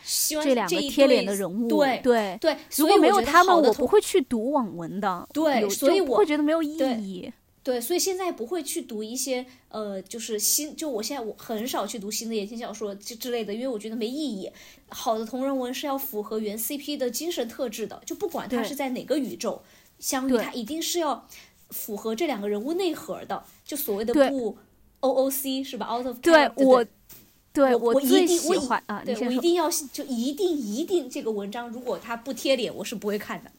[0.41, 1.67] 这两个贴脸的人物。
[1.67, 5.28] 对对对，如果没有他们，我不会去读网文的。
[5.34, 7.30] 对，所以我会觉得没有意义。
[7.63, 14.50] 对，所以现在不会去读一些呃，就是新，就我现在我很少去读新的言情小说之之类的，因为我觉得没意义。
[14.88, 19.62] 好的同人文是要符合原 CP 的精神特质的，就不管它是在哪个宇宙。
[20.02, 21.26] 相遇，它一定是要
[21.70, 24.58] 符合这两个人物内核的，就所谓的不
[25.00, 26.86] O O C 是吧？Out of 对我，
[27.54, 29.02] 对我一定喜欢啊！
[29.06, 33.52] 对我一定要就一定一定这个文章，如果它不贴脸，我是不会看的。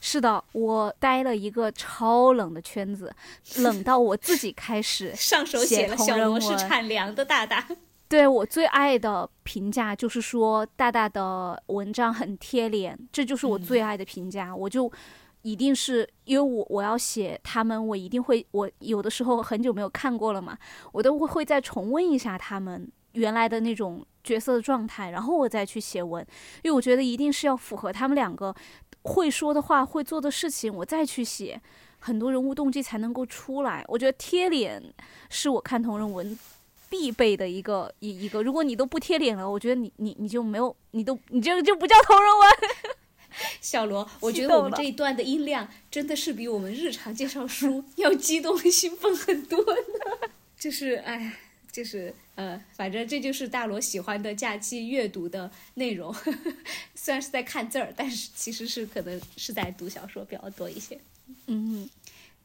[0.00, 3.14] 是的，我待了一个超冷的圈子，
[3.56, 7.66] 冷到我自己开始 上手写了小罗是产粮的大大。
[8.08, 14.92] 对我最爱的评价就是说大大的文章很贴脸，这就是我最爱的评价，我就。
[15.44, 20.56] 一定是因为我我要写他们，我一定会我有的时候很久没有看过了嘛，
[20.90, 26.26] 我都会会再重温一下他们原来的那种角色的状态，然后我再去写文，
[26.62, 28.54] 因为我觉得一定是要符合他们两个
[29.02, 31.60] 会说的话、会做的事情，我再去写
[31.98, 33.84] 很多人物动机才能够出来。
[33.88, 34.82] 我觉得贴脸
[35.28, 36.38] 是我看同人文
[36.88, 38.42] 必备的一个一一个。
[38.42, 42.48] 如果你都不贴脸了，我觉得你你你就没有，你都你这个就不叫同人文。
[43.60, 50.28] 小罗，我觉得我们这一段的音量真的是比我们日常介绍书 要激动兴奋很多呢。
[50.58, 51.36] 就是哎，
[51.70, 56.14] 就是呃，反正这就是大罗喜欢的假期阅读的内容。
[56.94, 60.98] 虽然是在看字儿，但是其实是可能是在读小说比较多一些。
[61.46, 61.88] 嗯，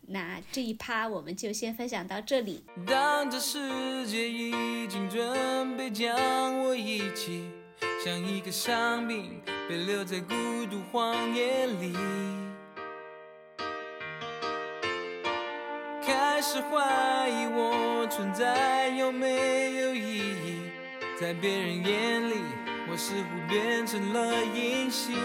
[0.08, 2.64] 那这一趴我们就先分享到这里。
[2.86, 4.52] 当这世界已
[4.88, 7.50] 经准备将我遗弃，
[8.04, 10.34] 像一个伤兵被留在孤
[10.70, 11.94] 独荒野里，
[16.02, 20.70] 开始怀疑我存在有没有意义，
[21.20, 22.36] 在别人眼里，
[22.90, 25.16] 我似乎变成了隐形。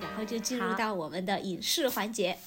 [0.00, 2.38] 然后就进入到我们的影视环节。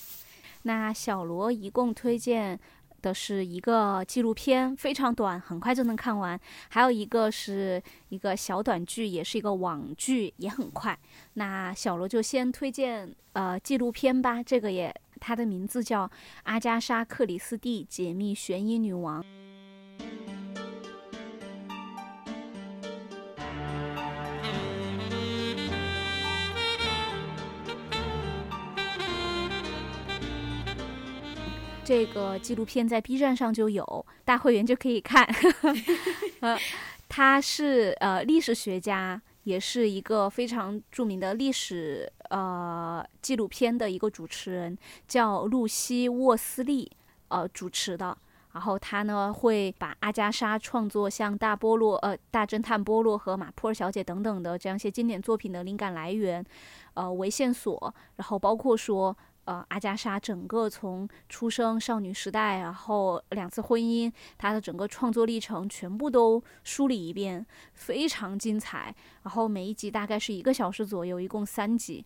[0.63, 2.59] 那小罗一共推荐
[3.01, 6.37] 的是一个纪录片，非常短，很快就能看完；
[6.69, 10.97] 还有一个是一个小短剧，也是一个网剧，也很快。
[11.33, 16.07] 那小罗就先推荐呃纪录片吧，这个也它的名字叫
[16.43, 19.21] 《阿加莎·克里斯蒂解密悬疑女王》。
[31.91, 35.27] 这个纪录片在 B 站上就有，大会员就可以看。
[36.39, 36.57] 呃，
[37.09, 46.89] 他是呃历史学家，也是一个非常著名的历史呃纪录片的一个主持人，叫露西·沃斯利
[47.27, 48.17] 呃主持的。
[48.53, 56.45] 然后他呢会把阿加莎创作像大波洛呃大侦探波洛和马普尔小姐等等的这样一些经典作品的灵感来源，
[56.93, 59.13] 呃为线索，然后包括说。
[59.51, 68.95] 呃，阿加莎整个从出生少女时代，然后两次婚姻，她的整个创作历程全部都梳理一遍，非常精彩。
[69.23, 72.05] 然后每一集大概是一个小时左右，一共三集。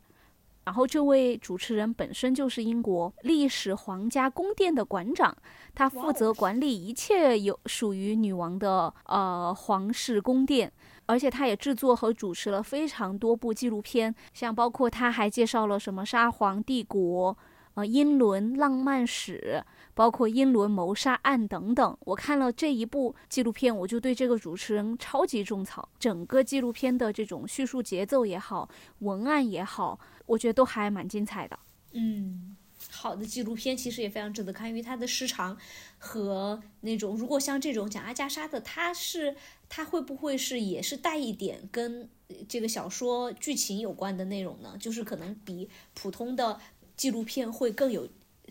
[0.64, 5.38] 然后这位主持人本身就是英国历史皇家宫殿的馆长，
[5.76, 10.74] 他负责管理一切有属于女王的呃皇室宫殿。
[11.06, 17.38] 而且他也制作和主持了非常多部纪录片，像包括他还介绍了什么沙皇帝国、
[17.76, 19.64] 呃英伦浪漫史，
[19.94, 21.98] 包括英伦谋杀案等等。
[22.02, 25.88] 我看了这一部纪录片，我就对这个主持人超级种草。
[26.00, 31.60] 整个纪录片的这种叙述节奏也好，文案也好，我觉得都还蛮精彩的。
[31.92, 32.56] 嗯。
[32.92, 35.58] 好的纪录片其实也非常值得看，因为它的时长
[35.98, 39.36] 和那种如果像这种讲阿加莎的，它是
[39.68, 42.10] 它会不会是也是带一点跟
[42.48, 44.76] 这个小说剧情有关的内容呢？
[44.80, 46.60] 就是可能比普通的
[46.96, 48.08] 纪录片会更有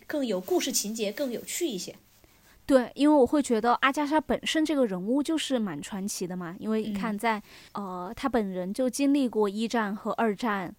[0.07, 1.95] 更有故事情节更有趣一些。
[2.67, 10.75] 对，因为我会觉得阿加莎本身这个人物就是蛮传奇的嘛，因为你看在呃他本人就经历过一战和二战。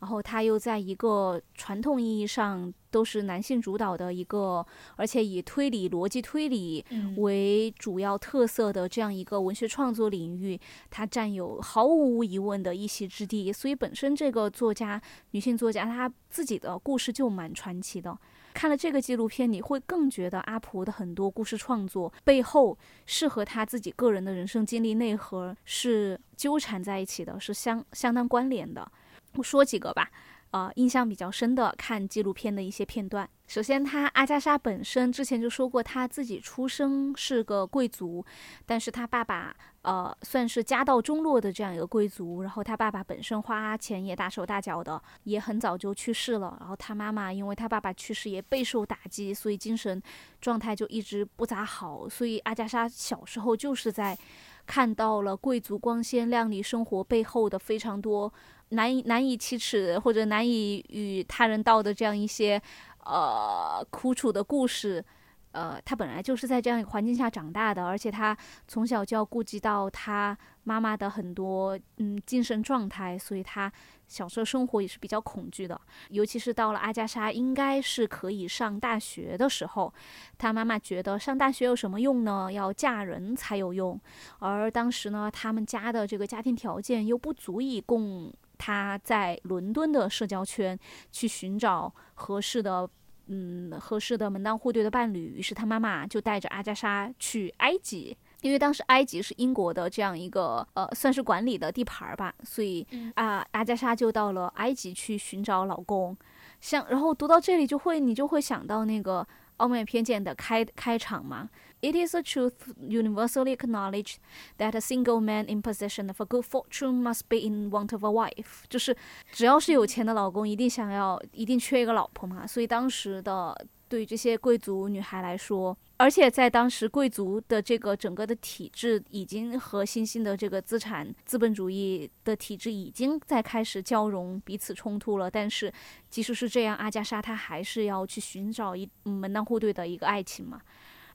[0.00, 6.82] 然后他又在一个传统意义上都是男性主导的一个，而且以推理、逻辑推理
[7.18, 10.58] 为主要特色的这样一个文学创作领域，
[10.88, 13.52] 他占有毫无疑问的一席之地。
[13.52, 15.00] 所以本身这个作家，
[15.32, 18.18] 女性作家，她自己的故事就蛮传奇的。
[18.54, 28.90] 看了这个纪录片，你会更觉得阿婆的很多故事创作背后是和她自己个人的人生经历内核是纠缠在一起的，是相相当关联的。
[29.34, 30.10] 我说几个吧，
[30.50, 33.28] 呃，印象比较深的看纪录片的一些片段。
[33.46, 38.24] 首先，他阿加莎本身之前就说过，他自己出生是个贵族，
[38.64, 42.42] 但是他爸爸呃算是家道中落的这样一个贵族。
[42.42, 46.56] 然后他爸爸本身花钱也大手大脚的，也很早就去世了。
[46.60, 50.00] 然后他妈妈因为他爸爸去世也备受打击，所以精神
[50.40, 52.08] 状态就一直不咋好。
[52.08, 54.16] 所以阿加莎小时候就是在
[54.64, 58.32] 看到了贵族光鲜亮丽生活背后的非常多。
[58.70, 62.60] 难以难以启齿或者难以与他人道的这样一些
[63.04, 65.04] 呃苦楚的故事，
[65.52, 68.36] 呃，他本来就是在这样一个环境下长大的，而且他
[68.68, 73.72] 从小就要顾及到他妈妈的很多嗯精神状态，所以他
[74.06, 75.80] 小时候生活也是比较恐惧的。
[76.10, 79.92] 尤其是到了阿加莎应该是可以上大学的时候，
[80.38, 82.52] 他妈妈觉得上大学有什么用呢？
[82.52, 83.98] 要嫁人才有用。
[84.38, 88.32] 而当时呢，他们家的这个家庭条件又不足以供。
[88.60, 90.78] 他在伦敦的社交圈
[91.10, 92.86] 去寻找合适的，
[93.28, 95.38] 嗯，合适的门当户对的伴侣。
[95.38, 102.34] 于是他妈妈就带着阿加莎去埃及，因为当时埃及是英国的这样一个，呃，算是管理的地盘儿吧。
[102.44, 106.14] 所以啊，阿加莎就到了埃及去寻找老公。
[106.60, 109.22] 像，然后读到这里就会，你就会想到那个
[109.56, 111.48] 《傲慢偏见》的开开场嘛。
[111.82, 114.16] It is a truth universally acknowledged
[114.58, 118.04] that a single man in possession of a good fortune must be in want of
[118.04, 118.64] a wife。
[118.68, 118.94] 就是
[119.32, 122.46] 只要是有钱的老公，一定想要，一定缺一个老婆嘛。
[122.46, 135.30] 所以当时的对于这些贵族女孩来说，而且在当时贵族的这个整个的体制已经和新兴的这个资产资本主义的体制已经在开始交融，彼此冲突了。
[135.30, 135.72] 但是
[136.10, 140.60] 即使是这样，阿加莎她还是要去寻找一门当户对的一个爱情嘛。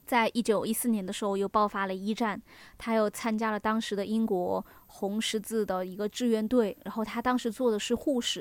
[0.06, 2.40] 在一九一四年的时候，又爆发了一战，
[2.78, 8.40] 他又参加了当时的英国红十字的一个志愿队，然后他当时做的是护士，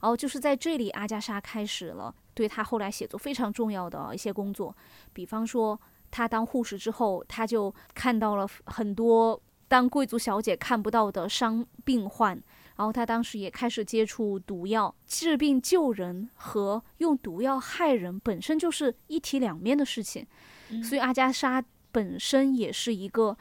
[0.00, 4.76] 然后就是在这里，阿加莎开始了对他后来写作非常重要的一些工作，
[5.12, 12.34] 比方说他当护士之后，他就看到了很多当贵族小姐看不到的伤病患，
[12.76, 20.26] 然后他当时也开始接触毒药，治病救人和用毒药害人本身就是一体两面的事情。
[20.82, 21.62] 所以阿加莎
[21.92, 23.36] 本身也是一个，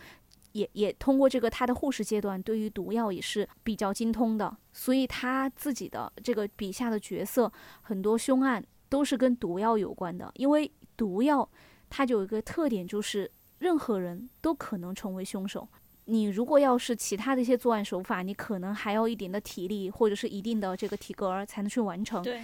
[0.52, 4.56] 也也通过这个她的护士阶段，对于毒药也是比较精通的。
[4.72, 10.32] 所以她自己的这个笔下的角色，很多凶案都是跟毒药有关的。
[10.36, 11.48] 因为毒药
[11.90, 13.30] 它就有一个特点，就是
[13.60, 15.68] 任何人都可能成为凶手。
[16.06, 22.22] 你如果要是其他的一些作案手法，你可能还要一点的体力或者是一定的这个体格儿才能去完成。
[22.22, 22.42] 对。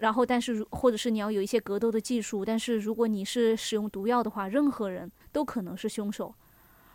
[0.00, 6.34] 然后，但是如，或者是你要有一些格斗的技术，但是如果你是使用毒药的话，任何人都可能是凶手。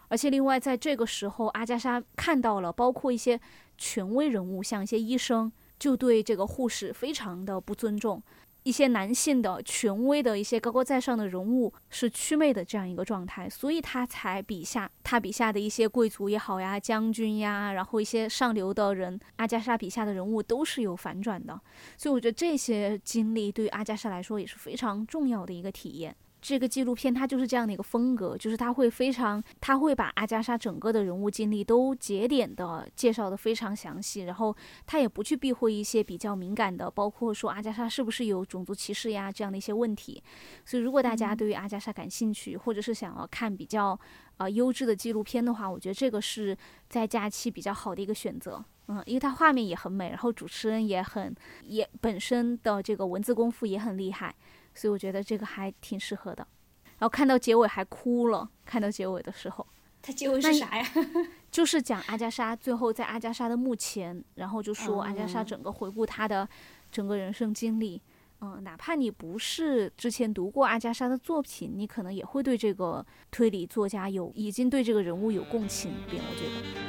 [0.07, 3.39] 而且，另外，在这个时候，阿加莎看到了，包括一些
[3.77, 8.21] 权威人物，像一些医生，就对这个护士非常的不尊重。
[8.65, 21.61] 一些男性的权威的一些高高在上的人物是祛魅的这样一个状态，所以他才笔下他笔下的一些贵族也好呀，将军呀，然后一些上流的人，阿加莎笔下的人物都是有反转的，
[21.95, 26.15] 所以我觉得这些经历对于阿加莎来说也是非常重要的一个体验。
[26.47, 40.21] 这个纪录片它就是这样的一个风格，就是它会非常，它会把阿加莎整个的人物经历都节点的介绍的非常详细，然后它也不去避讳一些比较敏感的，包括说阿加莎是不是有种族歧视呀这样的一些问题。
[40.63, 43.99] 所以如果大家对于阿加莎感兴趣，或者是想要看比较
[44.37, 46.55] 呃优质的纪录片的话，我觉得这个是
[46.87, 48.63] 在假期比较好的一个选择。
[48.87, 54.35] 嗯，因为它画面也很美，然后主持人也很也本身的这个文字功夫也很厉害。
[54.75, 56.45] 所以我觉得这个还挺适合的，
[56.83, 58.47] 然后看到结尾还哭了。
[58.65, 59.65] 看到结尾的时候，
[60.01, 60.85] 它结尾是啥呀？
[61.49, 66.47] 就是讲阿加莎最后在阿加莎的墓前，然后就说阿加莎整个回顾她的
[66.91, 68.01] 整个人生经历。
[68.41, 76.21] 嗯，哪怕你不是之前读过阿加莎的作品，你可能也会对这个推理作家有已经对这个人物有共情点。
[76.21, 76.84] 我觉得。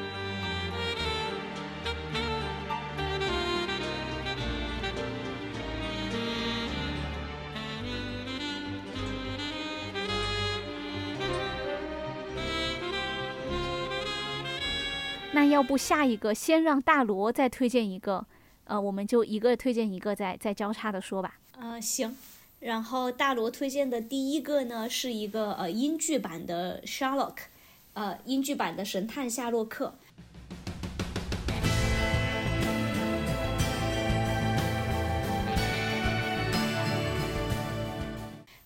[15.57, 18.27] 要不下一个先让大罗再推荐一个，
[18.65, 21.39] 呃，我们就一个推荐一个，再再交叉的说吧。
[21.59, 22.15] 呃，行。
[22.61, 27.37] 然后大罗推荐的第一个呢，是一个呃英剧版的 Sherlock，
[27.95, 29.95] 呃，英剧版的神探夏洛克。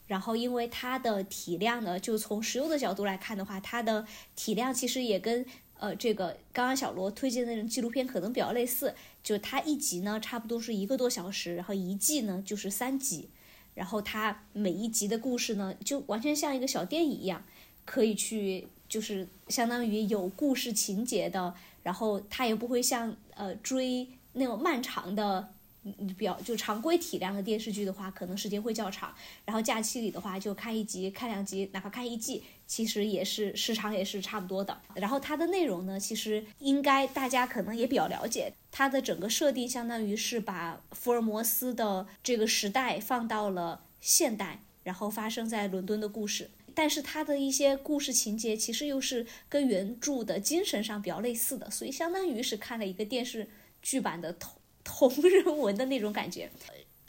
[0.09, 5.47] 然后因为它的体量呢，就从实用的角度来看的话，它的体量其实也跟。
[5.81, 13.31] 呃，这个刚刚小罗推荐的那种纪录片可能比较类似，就它一集呢差不多是一个多小时，然后一季呢就是三集，
[13.75, 17.43] 然后它每一集的故事呢就完全像一个小电影一样，
[17.85, 25.49] 可以去就是相当于有故事情节的，然后它也不会像呃追那种漫长的。
[25.83, 29.15] 你比较就常规体量的电视剧的话，可能时间会较长。
[29.47, 34.81] 然后假期里的话，就看一集、看两集，哪怕看一季，其实也是时长也是差不多的。
[34.95, 38.53] 然后它的内容呢，其实应该大家可能也比较了解。
[38.71, 46.49] 它的整个设定相当于是把福尔摩斯的这个时代放到了现代，然后发生在伦敦的故事。
[46.73, 53.49] 但是它的一些故事情节其实又是跟原著的精神上比较类似的，所以相当于是看了一个电视
[53.83, 54.53] 剧版的同。
[54.83, 56.51] 同人文的那种感觉，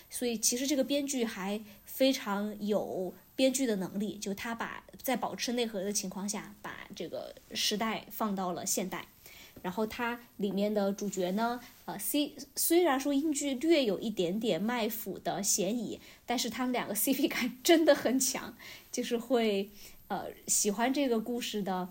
[0.10, 9.08] 所以其实这个编剧还非常有编剧的能力，就他把在保持内核的情况下，把这个时代放到了现代。
[9.64, 18.56] 然后它里面的主角呢，呃，C 虽然说英剧略有一点点卖腐的嫌疑，但是他们两个 CP 感真的很强，
[18.92, 19.72] 就是会
[20.08, 21.90] 呃喜欢这个故事的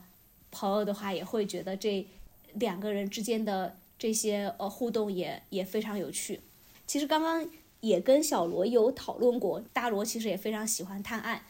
[0.53, 2.07] 朋友的话，也会觉得这
[2.55, 3.77] 两个人之间的。
[3.99, 6.41] 这些呃互动也也非常有趣。
[6.87, 7.47] 其实刚刚
[7.81, 11.43] 也跟小罗有讨论过，大罗其实也非常喜欢探案。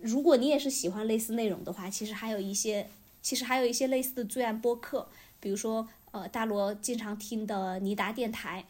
[0.00, 2.88] 如果你也是喜欢类似内容的话，其实还有一些，
[3.20, 5.08] 其实还有一些类似的罪案播客，
[5.40, 8.64] 比如说呃大罗经常听的尼达电台，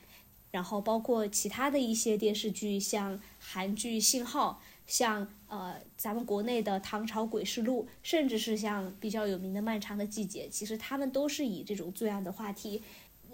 [0.50, 12.82] 然后包括其他的一些电视剧，像韩剧《信号》，像呃咱们国内的《唐朝诡事录》，甚至是像比较有名的《漫长的季节》，其实他们都是以这种罪案的话题。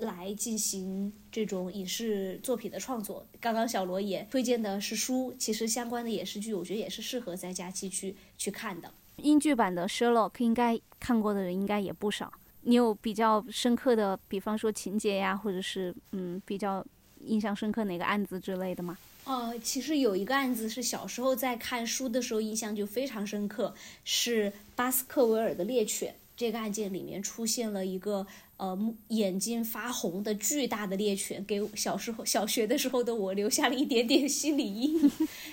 [0.01, 3.26] 来进行这种影视作品的创作。
[3.40, 8.92] 刚刚小罗也推荐的是书，其实相关的也是剧，我觉得也是适合在假期去去看的。
[9.16, 12.32] 英剧版的 Sherlock 应该看过的人应该也不少。
[12.62, 16.84] 你有比较深刻的，比方说情节呀，或者是嗯比较
[17.20, 18.99] 印象深刻哪个案子之类的吗？
[19.24, 26.16] 哦，其实有一个案子是小时候在看书的时候印象就非常深刻，是巴斯克维尔的猎犬。
[26.36, 28.26] 这个案件里面出现了一个。
[28.64, 35.10] 呃，眼睛发红的巨大的猎犬，给小时候小学的时候的我留下了一点点心理阴影。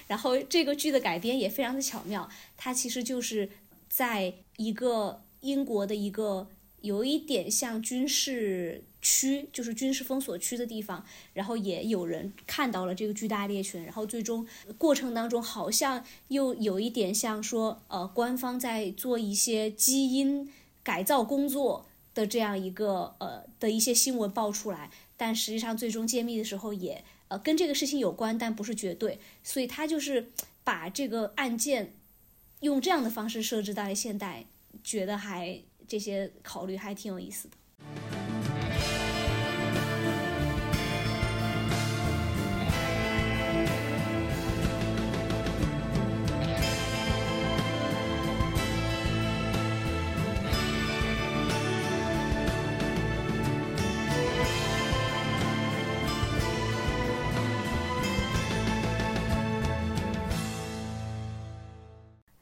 [0.07, 3.49] 然后这个剧的改编也非常的巧妙，它其实就是
[3.89, 6.47] 在一个英国的一个
[6.79, 11.03] 有一点像军事区，就是军事封锁区的地方，
[11.33, 14.47] 然后也有人看到了这个巨大猎犬，然后最终
[14.77, 20.49] 过程当中好像又有一点像说，呃，官方在做一些基因
[20.81, 21.87] 改造工作。
[22.13, 30.31] 的这样一个呃的一些新闻爆出来，但实际上最终揭秘的时候也呃跟这个事情有关，但不是绝对，所以他就是
[30.63, 31.93] 把这个案件
[32.59, 34.45] 用这样的方式设置到现代，
[34.83, 37.57] 觉得还这些考虑还挺有意思的。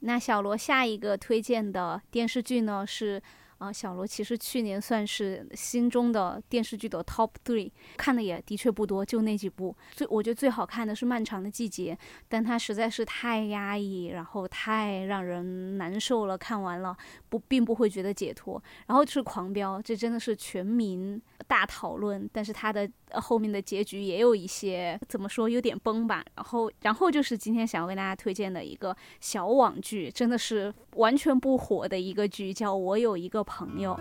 [0.09, 3.21] 那小罗下一个推荐的电视剧呢是。
[3.59, 9.75] 啊，小罗其实去年算是心中的电视剧的 top three，看的也的确不多，就那几部。
[9.91, 11.93] 最我觉得最好看的是《漫长的季节》，
[12.29, 16.95] 但它实在是太压抑，然后太让人难受了，看完了
[17.27, 18.63] 不并不会觉得解脱。
[18.87, 26.23] 然后就是《狂飙》，这真的是全民大讨论，但是它的后面的结局也有一些怎么说有点崩吧。
[26.35, 33.45] 然后然后就是今天想要跟大家推荐的一个小网剧，真的是完全不火的一个剧，叫我有一个。
[33.49, 33.99] 朋友，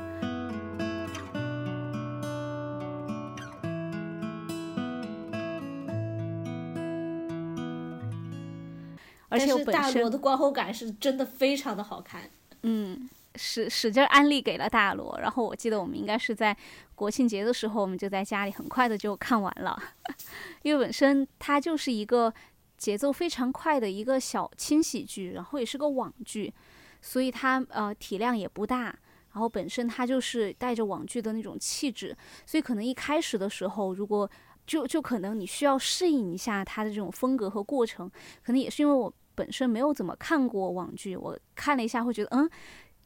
[9.30, 12.28] 而且大罗的观后感是真的非常的好看。
[12.62, 16.54] 嗯，使使劲安利给了大罗，然后我记得我们应该是在
[16.94, 19.80] 国庆节的时候，我们就在家里很快的就看完了，
[20.62, 22.32] 因为本身它就是一个
[22.76, 26.52] 节奏非常快的一个小轻喜剧，然后也是个网剧，
[27.00, 28.94] 所以它呃体量也不大。
[29.38, 34.28] 然后本身它就是带着网剧的那种气质，所以可能一开始的时候，如果
[34.66, 38.10] 就就可能你需要适应一下它的这种风格和过程，
[38.42, 42.50] 可能也是因为我本身没有怎么看过网剧，我看了一下会觉得，嗯，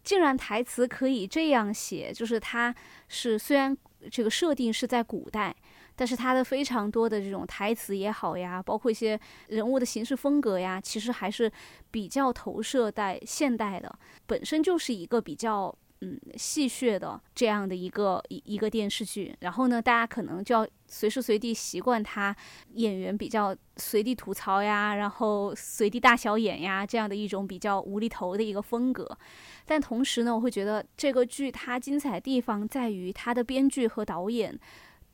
[0.03, 2.75] 竟然台词可以这样写，就是它
[3.09, 3.77] 是虽然
[4.11, 5.55] 这个设定是在古代，
[5.95, 11.53] 但是它的非常多的这种台词也好呀，包括一些人物的行事风格呀，其实还是
[11.91, 15.77] 比较投射在现代的，本身就是一个比较。
[16.05, 22.35] 嗯，戏谑的这样的一个一一个电视剧，然后呢，大家可能就要随时随地习惯他
[22.75, 29.17] 演员比较随地吐槽呀，然后随地大小眼呀这样的一种比较无厘头的一个风格。
[29.65, 34.59] 但同时呢，我会觉得这个剧它精彩的地方在于它的编剧和导演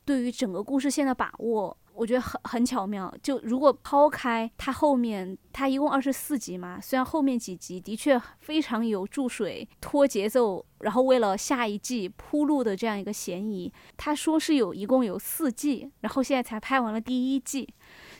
[0.06, 1.76] 对于整个故事线的把握。
[1.98, 13.72] 我觉得很很巧妙，就如果抛开它后面，它一共二十四集嘛，虽然后面几集的确非常有注水、拖节奏，然后为了下一季铺路的这样一个嫌疑。
[13.96, 17.68] 他说是有一共有四季，然后现在才拍完了第一季。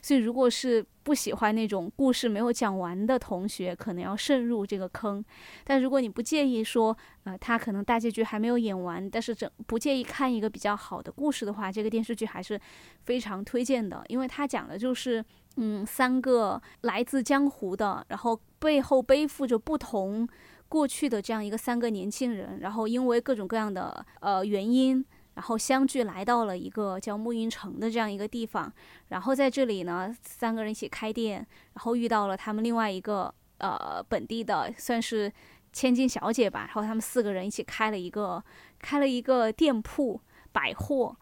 [0.03, 5.24] 所以，如果是不喜欢那种故事没有讲完的同学，可能要慎入这个坑。
[5.64, 12.61] 但如果你不介意说，呃，他可能大结局还没有演完，但是整不介意看一个比较好的故事的话，这个电视剧还是
[13.05, 14.05] 非常推荐的。
[14.09, 15.24] 因为它讲的就是，
[15.57, 20.28] 嗯，三个来自江湖的，然后背后背负着不同
[20.68, 25.05] 过去的这样一个三个年轻人，然后因为各种各样的呃原因。
[25.39, 28.70] 然后相聚来到了一个叫暮云城的这样一个地方，
[29.11, 35.32] 然后在这里呢，三个人一起开店，然后遇到了他们另外一个呃本地的算是
[35.72, 38.43] 千金小姐吧，然后他们四个人一起开了一个
[38.80, 40.20] 开了一个店铺
[40.51, 41.16] 百货，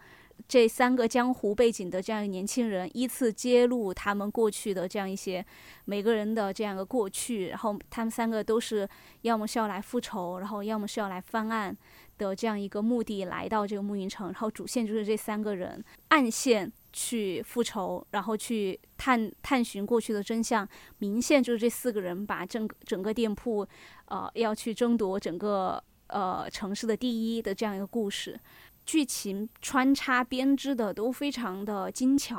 [0.49, 5.45] 这三个江湖背景的这样一个年轻人，依次揭露他们过去的这样一些
[5.85, 8.89] 每个人的这样一个过去，然后他们三个都是
[9.21, 11.77] 要么是要来复仇，然后要么是要来翻案
[12.19, 20.67] 的这样一个目的来到这个暮云城，然后主线就是这三个人，暗线去复仇，然后去探探寻过去的真相，
[20.99, 23.67] 明线就是这四个人把整整个店铺，
[24.07, 28.39] 呃，要去争夺整个呃城市的第一的这样一个故事。
[28.85, 32.39] 剧情穿插编织的都非常的精巧，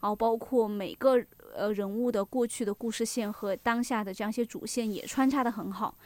[0.00, 5.96] 然后包括每个呃人物的过去的故事线和当下的这样一些主线也穿插的很好。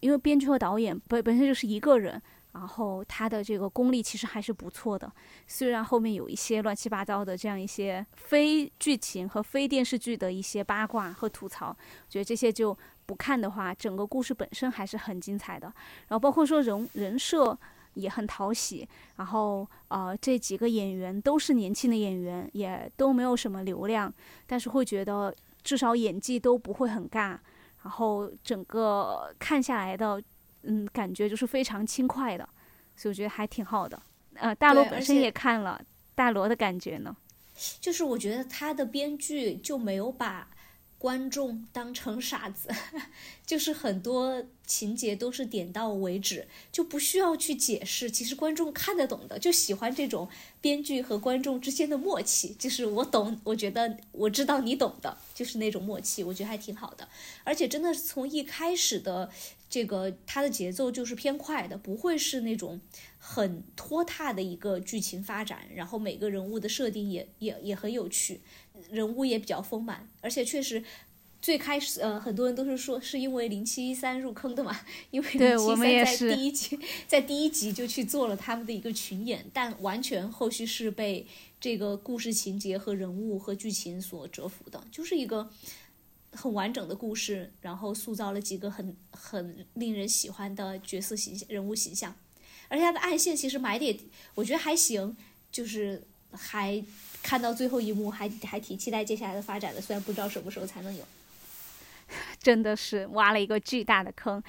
[0.00, 2.20] 因为编剧和导演本本身就是一个人，
[2.56, 5.10] 然后他的这个功力其实还是不错的。
[5.46, 11.76] 虽然后面有一些乱七八糟的这样一些非剧情和非电视剧的一些八卦和吐槽，
[12.08, 12.76] 觉得这些就
[13.06, 15.66] 不看的话，整个故事本身还是很精彩的。
[16.08, 17.56] 然后包括说人人设。
[17.96, 18.86] 也很讨喜，
[19.16, 24.12] 然后呃，这几个演员都是年轻的演员，也都没有什么流量，
[24.46, 27.38] 但是会觉得至少演技都不会很尬，
[27.84, 30.22] 然后整个看下来的，
[30.66, 32.48] 嗯，感觉就是非常轻快的，
[32.96, 34.00] 所以我觉得还挺好的。
[34.34, 35.80] 呃，大罗本身也看了，
[36.14, 37.16] 大罗的感觉呢？
[37.80, 40.50] 就是我觉得他的编剧就没有把。
[40.98, 42.70] 观众当成傻子，
[43.44, 48.10] 就是很多情节都是点到为止，就不需要去解释。
[48.10, 50.26] 其实观众看得懂的，就喜欢这种
[50.58, 57.06] 编剧和观众之间的默契，就是我懂，我觉得我知道你懂的，就是那种默契，我觉得还挺好的。
[57.44, 59.30] 而且真的是从一开始的
[59.68, 62.80] 这个它的节奏就是偏快的，不会是那种
[63.18, 65.60] 很拖沓的一个剧情发展。
[65.74, 68.40] 然后每个人物的设定也也也很有趣。
[68.90, 70.84] 人物也比较丰满，而且确实，
[71.40, 74.78] 最开始呃，很多人都是说是因为零七一三入坑的嘛，
[75.10, 81.26] 因为零七三在第一集在第一集就去做了他们的一个群演，但完全后续是被
[81.58, 85.50] 这个故事情节和人物和剧情所折服的，就是一个
[86.36, 92.14] 很完整的故事，然后塑造了几个很很令人喜欢的角色形象、人物形象，
[92.68, 93.98] 而且它的暗线其实埋的也
[94.34, 95.16] 我觉得还行，
[95.50, 96.84] 就是还。
[97.22, 101.02] 看到最后一幕还还挺期待接下来的发展的，虽然不知道什么时候才能有。
[102.40, 104.40] 真的是挖了一个巨大的坑，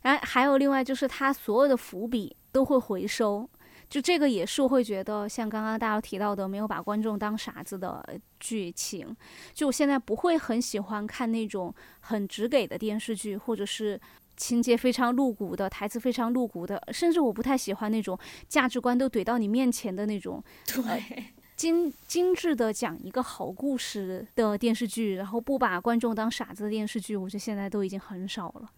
[0.00, 3.46] 然后还有另外就是他所有的伏笔都会回收，
[3.92, 8.02] 就这个也是我会觉得像刚刚大家提到的没有把观众当傻子的
[8.40, 9.14] 剧情。
[9.52, 14.00] 就我现在不会很喜欢看那种很直给的电视剧，或者是
[14.34, 18.18] 情节非常露骨的台词非常露骨的，甚至我不太喜欢那种
[18.48, 20.42] 价值观都怼到你面前的那种。
[20.64, 21.24] 对。
[21.54, 28.70] 精精致的讲一个好故事的电视剧，然后不把观众当傻子的电视剧，我觉得现在都已经很少了。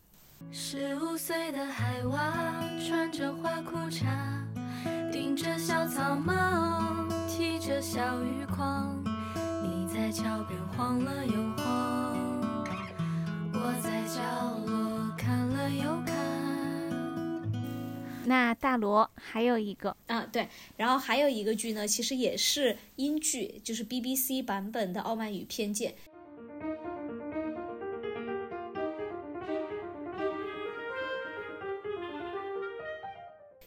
[0.50, 4.04] 十五岁的海娃，穿着花裤衩，
[5.10, 9.02] 顶着小草帽，提着小鱼筐，
[9.62, 12.16] 你在桥边晃了又晃，
[13.52, 14.20] 我在角
[14.66, 16.14] 落看了又看。
[18.26, 25.92] 那大罗还有一个啊，对，然后还有一个剧呢，其实也是英剧，就是 BBC 版本的《傲慢与偏见》，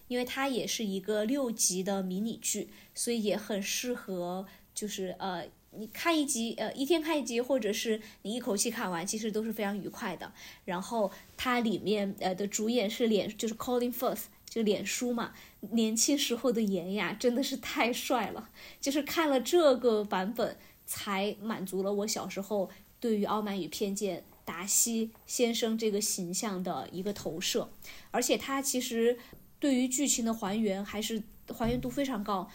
[0.08, 10.32] 因为它也是一个六集的迷你剧，所以也很适合，就是呃，你看一集，呃，一天看一集，或者是你一口气看完，其实都是非常愉快的。
[10.66, 14.24] 然后它里面呃的主演是脸，就是 Colin Firth。
[14.50, 15.34] 就脸书嘛，
[15.72, 18.50] 年轻时候的颜呀真的是太帅了，
[18.80, 27.70] 就是看了这个版本才满足了我小时候对于《傲慢与偏见》达西先生这个形象的一个投射，
[28.10, 29.20] 而且他其实
[29.60, 31.22] 对于剧情的还原还是
[31.56, 32.50] 还原度非常高，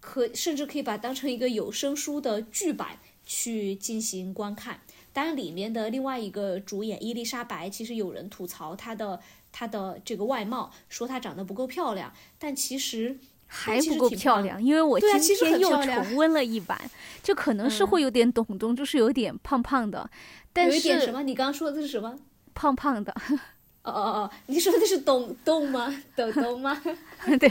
[0.00, 4.80] 可甚至可以把当成一个有声书的剧版去进行观看。
[5.12, 9.20] 当然，里面的另外一个主演伊丽莎白，其实有人吐槽她的。
[9.56, 13.16] 她的这个外貌，说她长得不够漂亮，但其实
[13.46, 16.90] 还不够漂亮，因为我今天又重温了一版，
[17.22, 20.10] 就可能是会有点懂懂，就是有点胖胖的，
[20.52, 21.22] 但是有点什么？
[21.22, 22.18] 你刚刚说的是什么？
[22.52, 23.14] 胖胖的？
[23.84, 26.02] 哦哦哦，你说的是懂懂吗？
[26.16, 26.82] 董董吗？
[27.38, 27.48] 对，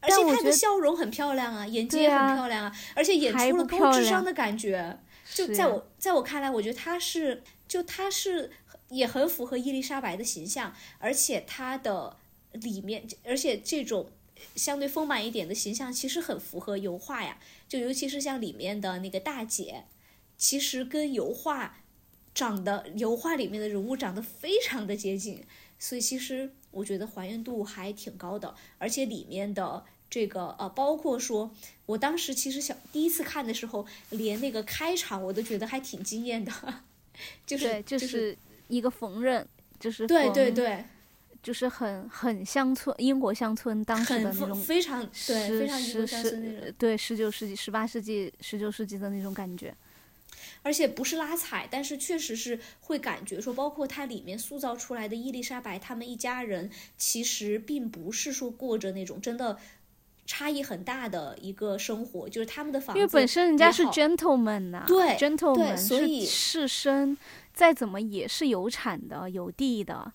[0.00, 4.98] 而且她的笑容很漂亮啊，演技也很漂亮啊，而且演出了高智商的感觉。
[5.32, 8.50] 就在我在我看来，我觉得她是，就她是。
[8.90, 12.16] 也很符合伊丽莎白的形象，而且她的
[12.52, 14.08] 里面，而且这种
[14.54, 17.38] 相对丰满一点的形象，其实很符合油画呀。
[17.66, 19.86] 就尤其是像里面的那个大姐，
[20.36, 21.78] 其实跟油画
[22.34, 25.42] 长得，油画里面的人物长得非常的接近，
[25.78, 28.54] 所以其实我觉得还原度还挺高的。
[28.78, 31.50] 而且里面的这个呃，包括说
[31.86, 36.52] 我当时其实想第一次看的时候，连那个开场我都觉得还挺惊艳的，
[37.46, 38.36] 就是，就就是
[38.68, 39.44] 一个缝纫，
[39.80, 40.84] 就是对对缝，对，
[41.42, 49.74] 就是很很乡村英国乡村当时的那种非常对非常英国乡村那种，对十九世纪、十八世纪、十九世纪的那种感觉。
[50.64, 59.58] 而且不是拉踩，但是确实是会感觉说，包括它里面塑造出来的伊丽莎白他们一家人，其实并不是说过着那种真的
[60.26, 67.14] 差异很大的一个生活，就是他们的房子因为本身人家是 gentleman 呐、对 gentleman 是所以士绅，
[67.52, 70.12] 再怎么也是有产的、有地的，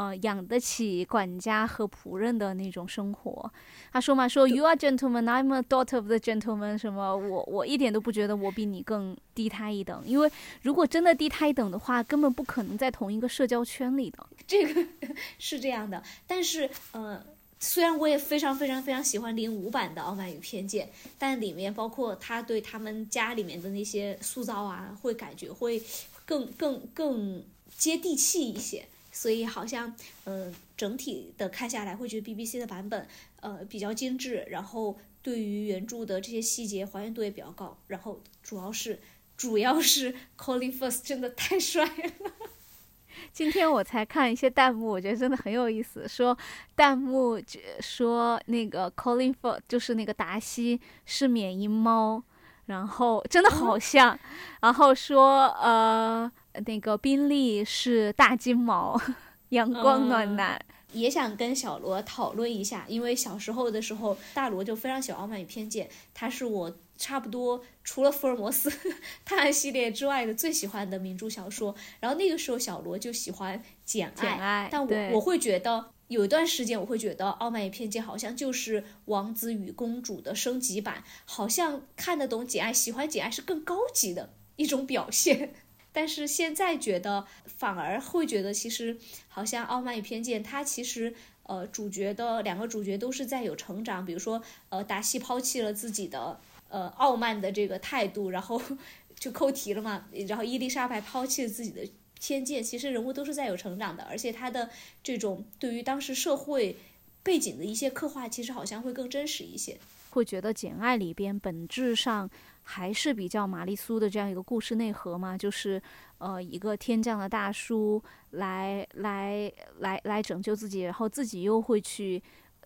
[0.00, 3.52] 呃，养得起管家和仆人的那种生活。
[3.92, 10.30] 他说嘛，说 You are gentleman, I'm a daughter of the gentleman，什么我我一点都不觉得我比你更低他一等，因为
[10.62, 14.26] 如果真的低他一等的话，根本不可能在同一个社交圈里的。
[14.46, 14.86] 这个
[15.38, 17.22] 是这样的，但是呃，
[17.58, 20.86] 虽然我也非常非常非常喜欢零五版的《傲慢与偏见》，
[21.18, 25.82] 但里面包括他对他们家里面的那些塑造啊，会感觉会
[26.24, 27.44] 更更更
[27.76, 28.86] 接地气一些。
[29.20, 29.94] 所以好像，
[30.24, 33.06] 呃，整体的看下来，会觉得 BBC 的版本，
[33.40, 38.98] 呃，比较精致，然后对于原著的这些细节还原度也比较高，然后主要是
[39.36, 42.32] 主要是 Colin Firth 真的太帅了。
[43.30, 46.08] 今天我才看一些弹幕，我觉得真的很有意思。
[46.08, 46.34] 说
[46.74, 52.22] 弹幕只说那个 Colin Firth 就是那个达西是缅因猫，
[52.64, 54.18] 然后真的好像。
[54.62, 56.32] 然后说呃
[56.66, 59.00] 那个宾利是大金毛，
[59.50, 60.60] 阳光暖男。
[60.92, 68.68] 也想跟小罗讨论一下，因为小时候的时候，大罗就非常喜欢《傲慢与偏见》，他是我差不多除了福尔摩斯
[69.24, 71.72] 探案系列之外的最喜欢的名著小说。
[72.00, 85.54] 然后那个时候小罗就喜欢《简爱》，简爱但我我会觉得有一段时间我会觉得《傲慢与偏见》好像就是王子与公主的升级版，好像看得懂简爱，喜欢简爱是更高级的一种表现。
[85.92, 88.96] 但是现在觉得，反而会觉得，其实
[89.28, 91.14] 好像《傲慢与偏见》，它其实
[91.44, 94.06] 呃，主角的两个主角都是在有成长。
[94.06, 96.38] 比如说，呃，达西抛弃了自己的
[96.68, 98.62] 呃傲慢的这个态度，然后
[99.18, 100.06] 就扣题了嘛。
[100.28, 101.82] 然后伊丽莎白抛弃了自己的
[102.20, 104.70] 偏见，其实人物都是在有成长的，而且他的
[105.02, 106.76] 这种对于当时社会
[107.22, 109.76] 背景的一些刻画，其实好像会更真实一些。
[110.10, 112.28] 会觉得《简爱》里边本质上
[112.62, 115.82] 还是比较玛丽苏的这样一个故事内核嘛，就是
[116.18, 122.22] 呃一个天降的大叔来来来来拯救自己，然后自己又会去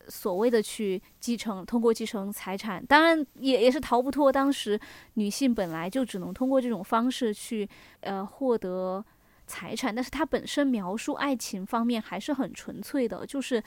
[0.09, 4.79] 所谓的去继承，通过继承财产，当然也也是逃不脱当时
[5.15, 7.67] 女性本来就只能通过这种方式去
[8.01, 9.03] 呃获得
[9.47, 13.63] 财产，但是它本身描述爱情方面还是很纯粹的，就是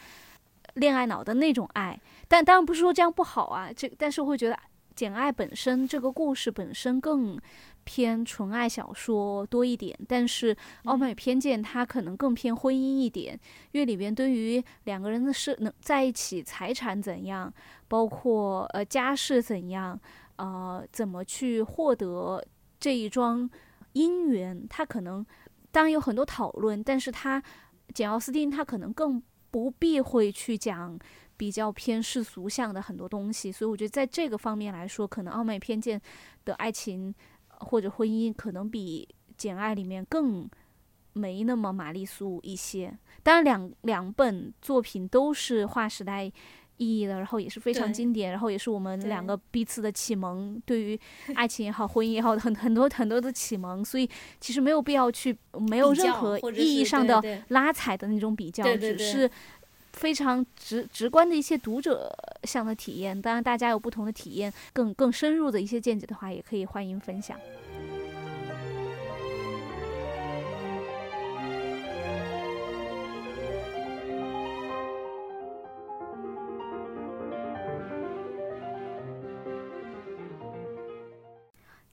[0.75, 1.99] 恋爱脑的那种爱。
[2.27, 4.53] 但当然不是说这样不好啊，这但是会觉得
[4.97, 7.39] 《简爱》本身这个故事本身更
[7.83, 13.39] 偏纯爱小说多一点，但是《傲慢与偏见》它可能更偏婚姻一点，
[13.73, 17.53] 因为里边对于两个人的事能在一起，财产怎样，
[17.87, 19.97] 包括呃家世怎样，
[20.37, 22.43] 呃怎么去获得
[22.79, 23.47] 这一桩
[23.93, 25.23] 姻缘，他可能
[25.69, 27.41] 当然有很多讨论，但是他
[27.93, 29.21] 简奥斯汀他可能更
[29.51, 30.97] 不避讳去讲。
[31.37, 35.99] 比较偏世俗向的很多东西，所以我觉得在这个方面来说，可能《傲慢与偏见》
[36.43, 37.13] 的爱情
[37.49, 39.07] 呃或者婚姻可能比
[39.37, 40.49] 《简爱》里面更
[41.13, 42.97] 没那么玛丽苏一些。
[43.23, 46.31] 当然两，两本作品都是划时代
[46.77, 50.99] 意义的，然后也是非常经典，然后也是我们两个彼此的启蒙，对于
[51.33, 53.83] 爱情也好，婚姻也好，很很多很多的启蒙。
[53.83, 54.07] 所以
[54.39, 55.35] 其实没有必要去
[55.69, 59.29] 没有任何意义上的拉踩的那种比较，只是
[59.97, 63.19] 非常直直观的一些读者向的体验。
[63.19, 67.37] 当然，大家有不同的体验，更更深入的一些见解的话，也可以欢迎分享。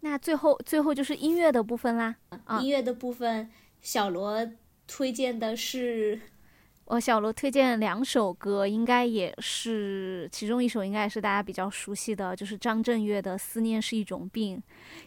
[0.00, 2.14] 那最后最后就是音乐的部分啦。
[2.60, 3.50] 音乐的部分，
[3.80, 4.46] 小罗
[4.86, 6.20] 推荐的是
[6.86, 14.58] 我小罗推荐两首歌，应该也是其中一首，应该也是大家比较熟悉的，就是张震岳的《思念是一种病》，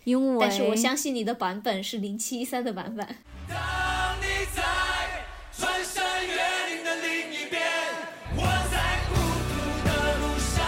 [0.04, 3.06] 因为但是我相信你的版本是零七一三的版本。
[3.48, 3.56] 当
[4.20, 4.26] 你
[4.56, 4.64] 在
[5.54, 6.34] 穿山越
[6.76, 7.62] 岭的另一边，
[8.36, 9.14] 我在孤
[9.54, 9.56] 独
[9.86, 10.66] 的路上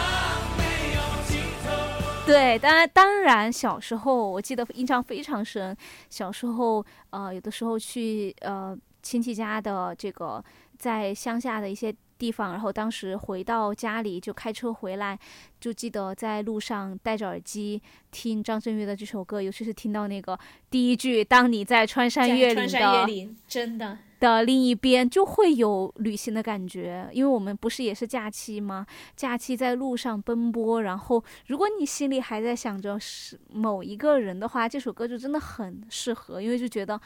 [0.60, 2.28] 没有尽头。
[2.28, 5.76] 对，当然当然，小时候我记得印象非常深，
[6.08, 10.44] 小时候呃有的时候去呃亲戚家的这个
[10.80, 15.20] 在乡下的一些地方，然后当时回到家里就开车回来，
[15.60, 20.40] 就记得在路上戴着耳机听张震岳的这首歌，尤其是听到那个
[20.72, 27.10] 第一句“当你在穿山越岭的的另一边”，就会有旅行的感觉。
[27.14, 28.86] 因为我们不是也是假期吗？
[29.16, 37.00] 假期在路上奔波，然后如果你心里还在想着是某一个人的话，这首歌就真的很适合，因为就觉得。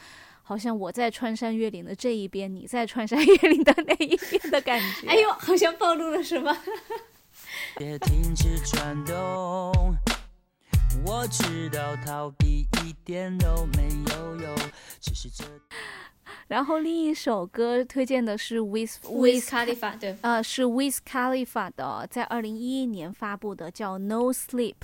[0.46, 5.08] 好像我在穿山越岭的这一边，你在穿山越岭的那一边的感觉。
[5.08, 6.54] 哎呦，好像暴露了什么。
[7.76, 9.96] 别停止转动，
[11.04, 14.54] 我知道逃避一点都没有用，
[15.00, 15.44] 只是这。
[16.46, 24.74] 然后另一首歌推荐的是 With With Khalifa，对，呃，是 With Khalifa 的，在二零一一年发布的，叫 No Sleep。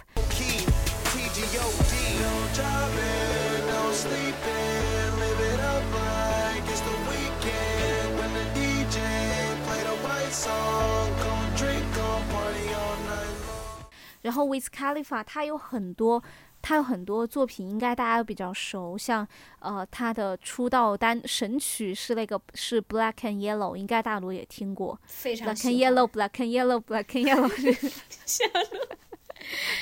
[14.23, 16.23] 然后 With Khalifa，他有很多，
[16.61, 19.27] 他有很多作品，应该大家都比较熟，像
[19.61, 25.01] 呃他的出道单神曲是那个是 Black and Yellow，应该大陆也听过。
[25.07, 27.49] 非常 Black and Yellow，Black and Yellow，Black and Yellow。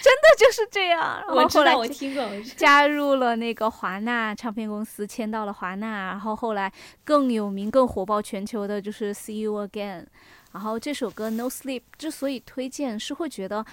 [0.00, 1.20] 真的就是这样。
[1.28, 2.24] 我知道，我听过。
[2.56, 10.06] 加入了那个华纳唱片公司，签到了华纳，然后后来更有名、更火爆全球的就是 See You Again。
[10.52, 13.64] 然后这首歌 No Sleep 之所以推荐，是会觉得。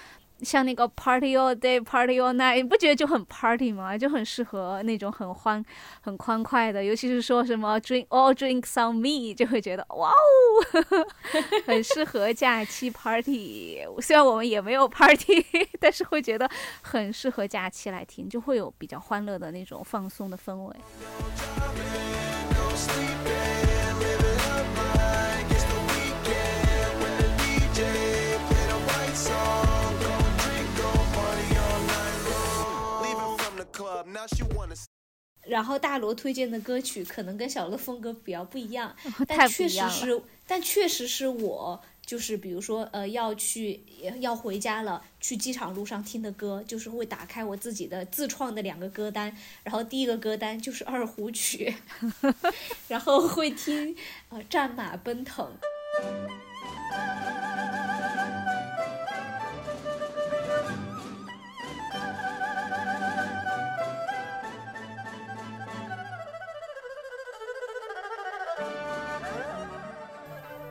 [0.41, 3.97] 像那个 party all day, party all night，你不觉得就很 party 吗？
[3.97, 5.63] 就很适合那种很欢、
[6.01, 10.13] 很欢快的，尤其是说什么 drink all drinks on me，就会觉得哇哦，
[11.65, 13.79] 很适合假期 party。
[14.01, 15.45] 虽然我们也没有 party，
[15.79, 16.51] 但是会觉得
[16.81, 20.75] 很适合假期来听，就会有比较欢乐的那种放松的氛围。
[35.55, 38.93] 然后大罗推荐的歌曲可能跟小乐风格比较不一样，
[39.25, 43.79] 但确实是，但确实是我就是比如说呃要去
[44.19, 49.33] 要回家了，去机场路上听的歌，就是会打开我自己的自创的两个歌单，
[49.63, 51.73] 然后第一个歌单就是二胡曲，
[52.89, 53.95] 然后会听
[54.27, 55.49] 呃战马奔腾。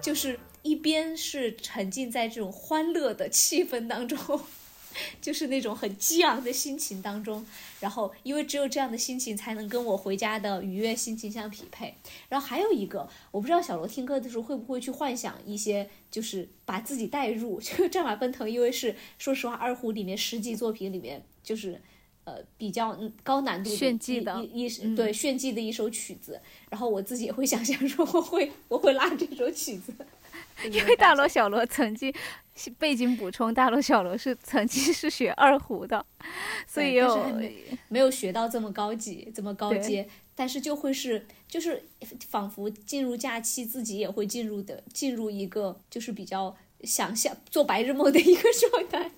[0.04, 4.38] 就是一边是沉浸在这种欢乐的气氛当中，
[5.18, 7.46] 就是那种很激昂的心情当中，
[7.80, 11.94] 然后因为只有这样的心情才能跟我回家的愉悦心情相匹配。
[12.28, 21.80] 然后还有一个，我不知道小罗听歌的时候会不会去幻想一些，就是把自己带入这个战马奔腾，因为是说实话，二胡里面十级作品里面就是。
[22.24, 29.92] 呃，比较高难度炫技的一一对炫技的一首曲子，然后我自己也会想象说我会我会拉这首曲子，
[30.70, 32.10] 因为大罗小罗曾经
[32.78, 36.06] 背景补充，大罗小罗是曾经是学二胡的，
[36.66, 37.30] 所以有
[37.88, 41.84] 没有学到这么高级这么高阶，但是就会是就是
[42.30, 49.10] 仿佛进入假期，自己也会进入的进入一个就是比较想象做白日梦的一个状态。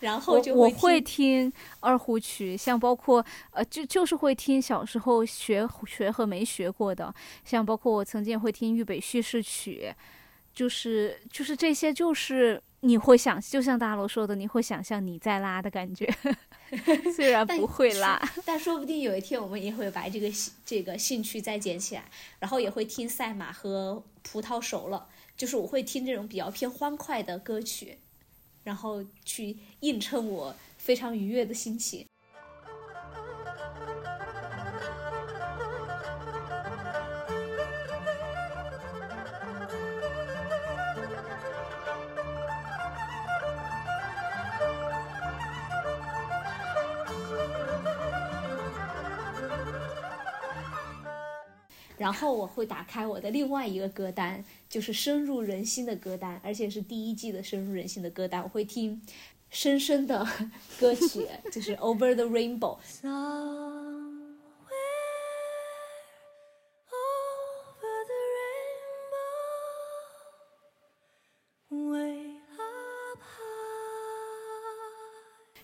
[0.00, 9.92] 然后就我会听二胡曲，像包括呃，就就是会听小时候学学和没学过的，像包括我曾经会听豫北叙事曲，
[10.54, 16.08] 就是就是这些，就是你会想，就像大罗说的，你会想象你在拉的感觉，
[17.14, 20.30] 虽然不会拉，但说不定有一天我们也会把这个
[20.64, 22.04] 这个兴趣再捡起来，
[22.38, 27.98] 然后也会听赛马和葡萄熟了，就是我会听这种比较偏欢快的歌曲。
[28.68, 32.04] 然后去映衬我非常愉悦的心情。
[51.98, 58.40] 然后我会打开我的另外一个歌单，就是深入人心的歌单，而且是第一季的深入人心的歌单。
[58.42, 59.02] 我会听
[59.50, 60.26] 深深的
[60.78, 62.78] 歌曲，就是《Over the Rainbow》。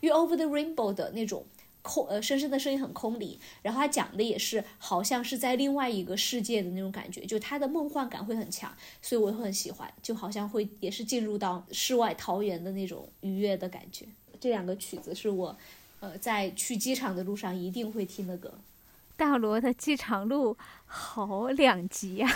[0.00, 1.46] 因为《Over the Rainbow》的那种
[1.84, 14.06] 空呃深深的声音很空灵，然后他讲的也是好像是在另外一个世界的那种感觉，就他的梦幻感会很强，所以我很喜欢，就好像会也是进入到世外桃源的那种愉悦的感觉。
[14.40, 15.54] 这两个曲子是我，
[16.00, 18.52] 呃，在去机场的路上一定会听的歌。
[19.16, 20.56] 大罗的机场路
[20.86, 22.28] 好两极呀。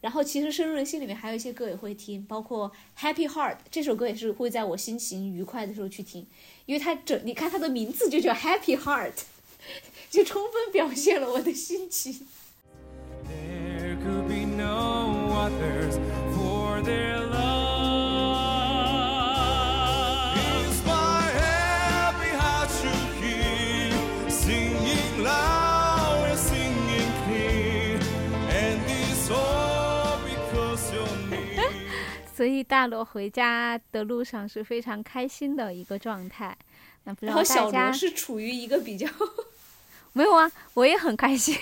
[0.00, 6.26] 然后其实深入人心里面还有一些歌也会听，包括《Happy Heart》这首歌也是会在我心情愉快的时候去听，
[6.66, 9.12] 因为它整你看它的名字就叫 Happy Heart，
[10.10, 12.26] 就充分表现了我的心情。
[16.82, 17.21] 所以
[32.72, 36.56] 大罗回家的路上是非常开心的一个状态。
[37.04, 37.54] 那不知道大家？
[37.54, 39.06] 然后小罗是处于一个比较
[40.14, 41.54] 没有啊，我也很开心，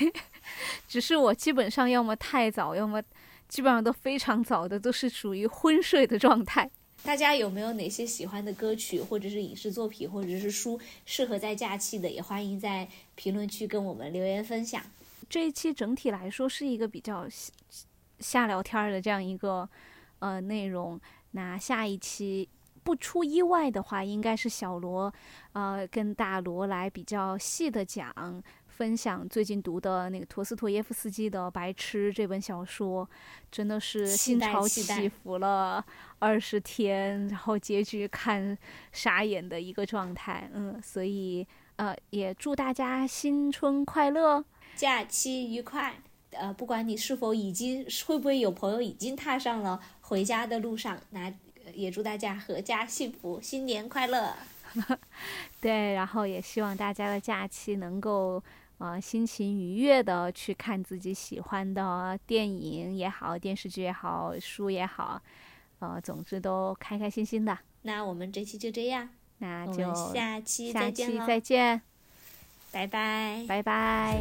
[0.87, 3.03] 只是我基本上要么太早，要么
[3.49, 6.71] 基本上都非常早的，都是属于昏睡的状态。
[7.03, 12.09] 大家有没有哪些喜欢的歌曲，或者是影视作品，或者是书，适合在假期的？
[12.09, 12.87] 也欢迎在
[13.17, 14.81] 评论区跟我们留言分享。
[15.29, 17.27] 这一期整体来说是一个比较
[18.21, 19.69] 瞎聊天的这样一个。
[20.21, 20.99] 呃，内容。
[21.33, 22.49] 那下一期
[22.83, 25.13] 不出意外的话，应该是小罗，
[25.53, 33.09] 呃，跟大罗来比较细的讲，分享最近读的那个陀思妥耶夫斯基的《白痴》这本小说，
[33.51, 35.85] 真的是心潮起伏了
[36.19, 38.57] 二十天，然后结局看
[38.91, 41.47] 傻眼的一个状态，嗯，所以
[41.77, 44.43] 呃，也祝大家新春快乐，
[44.75, 46.03] 假期愉快。
[46.33, 49.81] 呃，不管你是否已经，会不会有朋友已经踏上了
[50.11, 51.33] 回家的路上，那
[51.73, 54.35] 也祝大家阖家幸福，新年快乐。
[55.63, 58.43] 对，然后也希望大家的假期能够
[58.79, 65.23] 呃心情愉悦的去看自己喜欢的电影也好，电视剧也好，书也好，
[65.79, 67.57] 呃，总之都开开心心的。
[67.83, 69.09] 那我们这期就这样，
[69.39, 71.83] 那就下期再见再见。
[72.73, 74.21] 拜拜，拜拜。